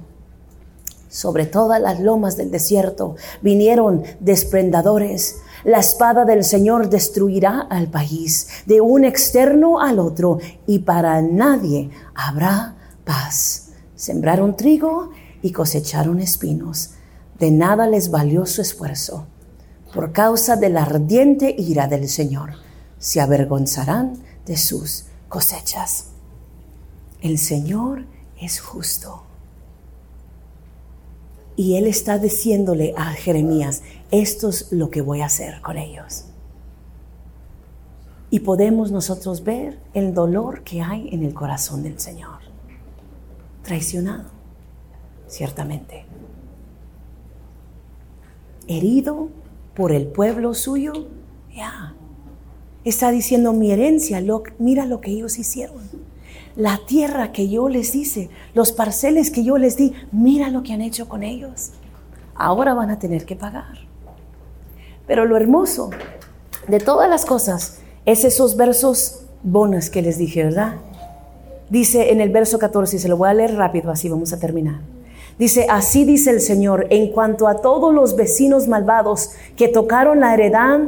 sobre 1.13 1.45
todas 1.45 1.80
las 1.80 1.99
lomas 1.99 2.38
del 2.38 2.49
desierto 2.49 3.15
vinieron 3.43 4.02
desprendadores. 4.19 5.38
La 5.63 5.78
espada 5.78 6.26
del 6.26 6.43
Señor 6.43 6.89
destruirá 6.89 7.67
al 7.69 7.88
país 7.88 8.47
de 8.65 8.82
un 8.82 9.06
externo 9.06 9.80
al 9.80 9.99
otro 9.99 10.39
y 10.65 10.80
para 10.80 11.21
nadie 11.21 11.91
habrá 12.15 12.76
paz. 13.06 13.69
Sembraron 13.95 14.58
trigo 14.58 15.12
y 15.43 15.52
cosecharon 15.52 16.19
espinos. 16.19 16.95
De 17.38 17.52
nada 17.52 17.86
les 17.86 18.10
valió 18.10 18.47
su 18.47 18.63
esfuerzo. 18.63 19.28
Por 19.93 20.13
causa 20.13 20.56
de 20.56 20.69
la 20.69 20.82
ardiente 20.82 21.54
ira 21.56 21.86
del 21.88 22.10
Señor, 22.10 22.54
se 22.97 23.21
avergonzarán 23.21 24.17
de 24.47 24.58
sus 24.58 25.06
cosechas. 25.30 26.06
El 27.21 27.38
Señor 27.38 28.08
es 28.41 28.60
justo 28.60 29.23
y 31.56 31.76
él 31.76 31.88
está 31.88 32.18
diciéndole 32.18 32.94
a 32.98 33.12
Jeremías, 33.12 33.84
esto 34.12 34.50
es 34.50 34.72
lo 34.72 34.89
que 34.89 35.02
voy 35.02 35.22
a 35.22 35.26
hacer 35.26 35.62
con 35.62 35.78
ellos. 35.78 36.26
Y 38.30 38.39
podemos 38.39 38.92
nosotros 38.92 39.44
ver 39.44 39.80
el 39.94 40.13
dolor 40.13 40.63
que 40.63 40.82
hay 40.82 41.10
en 41.12 41.24
el 41.24 41.34
corazón 41.34 41.84
del 41.84 42.00
Señor. 42.00 42.39
Traicionado, 43.62 44.30
ciertamente. 45.28 46.06
Herido 48.68 49.30
por 49.76 49.92
el 49.92 50.08
pueblo 50.08 50.56
suyo, 50.56 50.94
ya. 51.54 51.96
Está 52.84 53.12
diciendo 53.12 53.54
mi 53.54 53.72
herencia, 53.72 54.22
mira 54.58 54.86
lo 54.86 55.00
que 55.00 55.12
ellos 55.12 55.38
hicieron 55.38 56.03
la 56.56 56.80
tierra 56.86 57.32
que 57.32 57.50
yo 57.50 57.70
les 57.70 57.96
hice, 57.96 58.30
los 58.54 58.72
parceles 58.72 59.32
que 59.32 59.44
yo 59.44 59.58
les 59.58 59.78
di, 59.78 59.94
mira 60.12 60.50
lo 60.50 60.63
que 60.63 60.74
han 60.74 60.82
hecho 60.82 61.08
con 61.10 61.24
ellos. 61.24 61.72
Ahora 62.36 62.74
van 62.74 62.89
a 62.89 63.00
tener 63.00 63.26
que 63.26 63.36
pagar. 63.36 63.78
Pero 65.08 65.26
lo 65.26 65.38
hermoso 65.38 65.89
de 66.68 66.80
todas 66.80 67.10
las 67.10 67.26
cosas 67.26 67.80
es 68.06 68.24
esos 68.24 68.56
versos 68.56 69.26
bonos 69.44 69.89
que 69.89 70.02
les 70.02 70.18
dije, 70.18 70.44
¿verdad? 70.44 70.76
Dice 71.70 72.12
en 72.12 72.22
el 72.22 72.30
verso 72.30 72.60
14, 72.60 72.96
y 72.96 73.00
se 73.00 73.08
lo 73.08 73.18
voy 73.18 73.30
a 73.30 73.34
leer 73.34 73.56
rápido, 73.56 73.92
así 73.92 74.10
vamos 74.10 74.32
a 74.34 74.39
terminar. 74.39 74.82
Dice, 75.39 75.66
así 75.70 76.06
dice 76.06 76.30
el 76.30 76.42
Señor, 76.42 76.88
en 76.92 77.12
cuanto 77.12 77.48
a 77.48 77.56
todos 77.56 77.94
los 77.94 78.16
vecinos 78.16 78.68
malvados 78.68 79.32
que 79.58 79.68
tocaron 79.68 80.20
la 80.20 80.34
heredad 80.34 80.82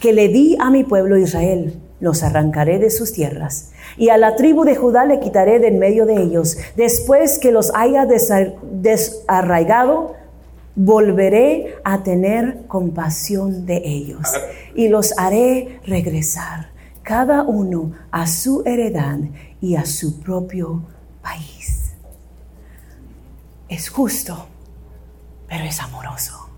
que 0.00 0.12
le 0.12 0.28
di 0.28 0.56
a 0.60 0.70
mi 0.70 0.84
pueblo 0.84 1.16
Israel, 1.16 1.80
los 2.00 2.22
arrancaré 2.22 2.78
de 2.78 2.90
sus 2.90 3.12
tierras. 3.12 3.72
Y 3.96 4.10
a 4.10 4.18
la 4.18 4.36
tribu 4.36 4.64
de 4.64 4.76
Judá 4.76 5.04
le 5.04 5.20
quitaré 5.20 5.58
de 5.58 5.68
en 5.68 5.78
medio 5.78 6.06
de 6.06 6.22
ellos. 6.22 6.56
Después 6.76 7.38
que 7.38 7.52
los 7.52 7.72
haya 7.74 8.06
desarraigado, 8.06 10.14
volveré 10.74 11.74
a 11.82 12.04
tener 12.04 12.66
compasión 12.68 13.66
de 13.66 13.82
ellos 13.84 14.28
y 14.76 14.88
los 14.88 15.12
haré 15.18 15.80
regresar, 15.84 16.70
cada 17.02 17.42
uno 17.42 17.92
a 18.12 18.28
su 18.28 18.62
heredad 18.64 19.18
y 19.60 19.74
a 19.74 19.84
su 19.84 20.20
propio 20.20 20.84
país. 21.20 21.94
Es 23.68 23.88
justo, 23.88 24.46
pero 25.48 25.64
es 25.64 25.80
amoroso. 25.80 26.48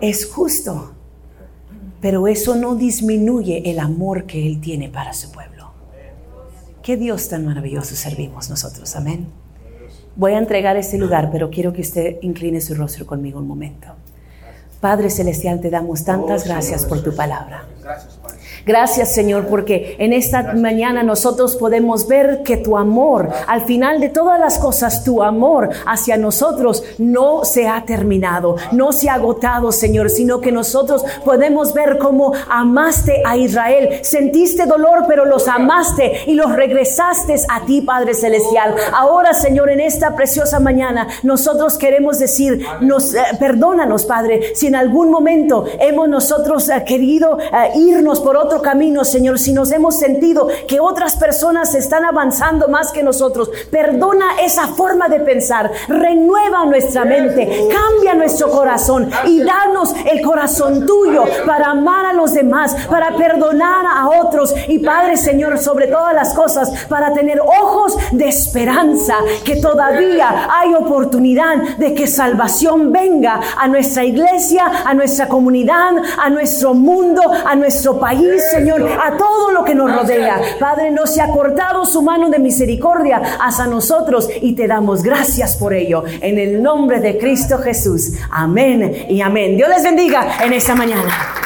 Es 0.00 0.26
justo, 0.26 0.95
pero 2.00 2.28
eso 2.28 2.54
no 2.56 2.74
disminuye 2.74 3.70
el 3.70 3.78
amor 3.78 4.24
que 4.24 4.46
Él 4.46 4.60
tiene 4.60 4.88
para 4.88 5.12
su 5.12 5.30
pueblo. 5.30 5.70
Qué 6.82 6.96
Dios 6.96 7.28
tan 7.28 7.44
maravilloso 7.44 7.96
servimos 7.96 8.48
nosotros, 8.48 8.94
amén. 8.94 9.26
Voy 10.14 10.32
a 10.32 10.38
entregar 10.38 10.76
este 10.76 10.98
lugar, 10.98 11.30
pero 11.30 11.50
quiero 11.50 11.72
que 11.72 11.82
usted 11.82 12.16
incline 12.22 12.60
su 12.60 12.74
rostro 12.74 13.06
conmigo 13.06 13.38
un 13.38 13.46
momento. 13.46 13.88
Padre 14.80 15.10
Celestial, 15.10 15.60
te 15.60 15.68
damos 15.68 16.04
tantas 16.04 16.42
oh, 16.42 16.44
gracias 16.46 16.84
por 16.84 17.02
tu 17.02 17.14
palabra. 17.14 17.66
Gracias 18.66 19.14
Señor, 19.14 19.46
porque 19.46 19.94
en 20.00 20.12
esta 20.12 20.54
mañana 20.54 21.04
nosotros 21.04 21.54
podemos 21.54 22.08
ver 22.08 22.42
que 22.42 22.56
tu 22.56 22.76
amor, 22.76 23.30
al 23.46 23.60
final 23.60 24.00
de 24.00 24.08
todas 24.08 24.40
las 24.40 24.58
cosas, 24.58 25.04
tu 25.04 25.22
amor 25.22 25.70
hacia 25.86 26.16
nosotros 26.16 26.82
no 26.98 27.44
se 27.44 27.68
ha 27.68 27.84
terminado, 27.84 28.56
no 28.72 28.90
se 28.90 29.08
ha 29.08 29.14
agotado 29.14 29.70
Señor, 29.70 30.10
sino 30.10 30.40
que 30.40 30.50
nosotros 30.50 31.04
podemos 31.24 31.74
ver 31.74 31.98
cómo 31.98 32.32
amaste 32.50 33.22
a 33.24 33.36
Israel, 33.36 34.00
sentiste 34.02 34.66
dolor, 34.66 35.04
pero 35.06 35.26
los 35.26 35.46
amaste 35.46 36.22
y 36.26 36.34
los 36.34 36.50
regresaste 36.52 37.36
a 37.48 37.64
ti 37.66 37.82
Padre 37.82 38.14
Celestial. 38.14 38.74
Ahora 38.92 39.32
Señor, 39.32 39.70
en 39.70 39.78
esta 39.78 40.16
preciosa 40.16 40.58
mañana, 40.58 41.06
nosotros 41.22 41.78
queremos 41.78 42.18
decir, 42.18 42.66
nos, 42.80 43.14
eh, 43.14 43.20
perdónanos 43.38 44.06
Padre, 44.06 44.56
si 44.56 44.66
en 44.66 44.74
algún 44.74 45.12
momento 45.12 45.66
hemos 45.78 46.08
nosotros 46.08 46.68
eh, 46.68 46.82
querido 46.84 47.38
eh, 47.38 47.70
irnos 47.76 48.18
por 48.18 48.36
otro 48.36 48.55
camino, 48.62 49.04
Señor, 49.04 49.38
si 49.38 49.52
nos 49.52 49.70
hemos 49.72 49.98
sentido 49.98 50.48
que 50.68 50.80
otras 50.80 51.16
personas 51.16 51.74
están 51.74 52.04
avanzando 52.04 52.68
más 52.68 52.92
que 52.92 53.02
nosotros, 53.02 53.50
perdona 53.70 54.40
esa 54.42 54.68
forma 54.68 55.08
de 55.08 55.20
pensar, 55.20 55.70
renueva 55.88 56.64
nuestra 56.66 57.04
mente, 57.04 57.68
cambia 57.70 58.14
nuestro 58.14 58.50
corazón 58.50 59.10
y 59.24 59.42
danos 59.42 59.94
el 60.10 60.22
corazón 60.22 60.86
tuyo 60.86 61.24
para 61.46 61.70
amar 61.70 62.06
a 62.06 62.12
los 62.12 62.34
demás, 62.34 62.74
para 62.88 63.16
perdonar 63.16 63.86
a 63.86 64.08
otros 64.20 64.54
y 64.68 64.78
Padre, 64.78 65.16
Señor, 65.16 65.58
sobre 65.58 65.86
todas 65.86 66.14
las 66.14 66.34
cosas, 66.34 66.70
para 66.88 67.12
tener 67.12 67.40
ojos 67.40 67.96
de 68.12 68.28
esperanza, 68.28 69.14
que 69.44 69.56
todavía 69.56 70.48
hay 70.50 70.74
oportunidad 70.74 71.56
de 71.78 71.94
que 71.94 72.06
salvación 72.06 72.92
venga 72.92 73.40
a 73.56 73.68
nuestra 73.68 74.04
iglesia, 74.04 74.70
a 74.84 74.94
nuestra 74.94 75.28
comunidad, 75.28 75.92
a 76.18 76.30
nuestro 76.30 76.74
mundo, 76.74 77.22
a 77.44 77.54
nuestro 77.56 77.98
país, 77.98 78.42
Señor, 78.50 78.82
a 78.82 79.16
todo 79.16 79.50
lo 79.50 79.64
que 79.64 79.74
nos 79.74 79.94
rodea. 79.94 80.40
Padre, 80.58 80.90
no 80.90 81.06
se 81.06 81.20
ha 81.20 81.30
cortado 81.30 81.84
su 81.84 82.02
mano 82.02 82.30
de 82.30 82.38
misericordia 82.38 83.20
hacia 83.40 83.66
nosotros 83.66 84.28
y 84.40 84.54
te 84.54 84.66
damos 84.66 85.02
gracias 85.02 85.56
por 85.56 85.74
ello. 85.74 86.04
En 86.20 86.38
el 86.38 86.62
nombre 86.62 87.00
de 87.00 87.18
Cristo 87.18 87.58
Jesús. 87.58 88.12
Amén 88.30 89.06
y 89.08 89.20
amén. 89.20 89.56
Dios 89.56 89.68
les 89.68 89.82
bendiga 89.82 90.44
en 90.44 90.52
esta 90.52 90.74
mañana. 90.74 91.45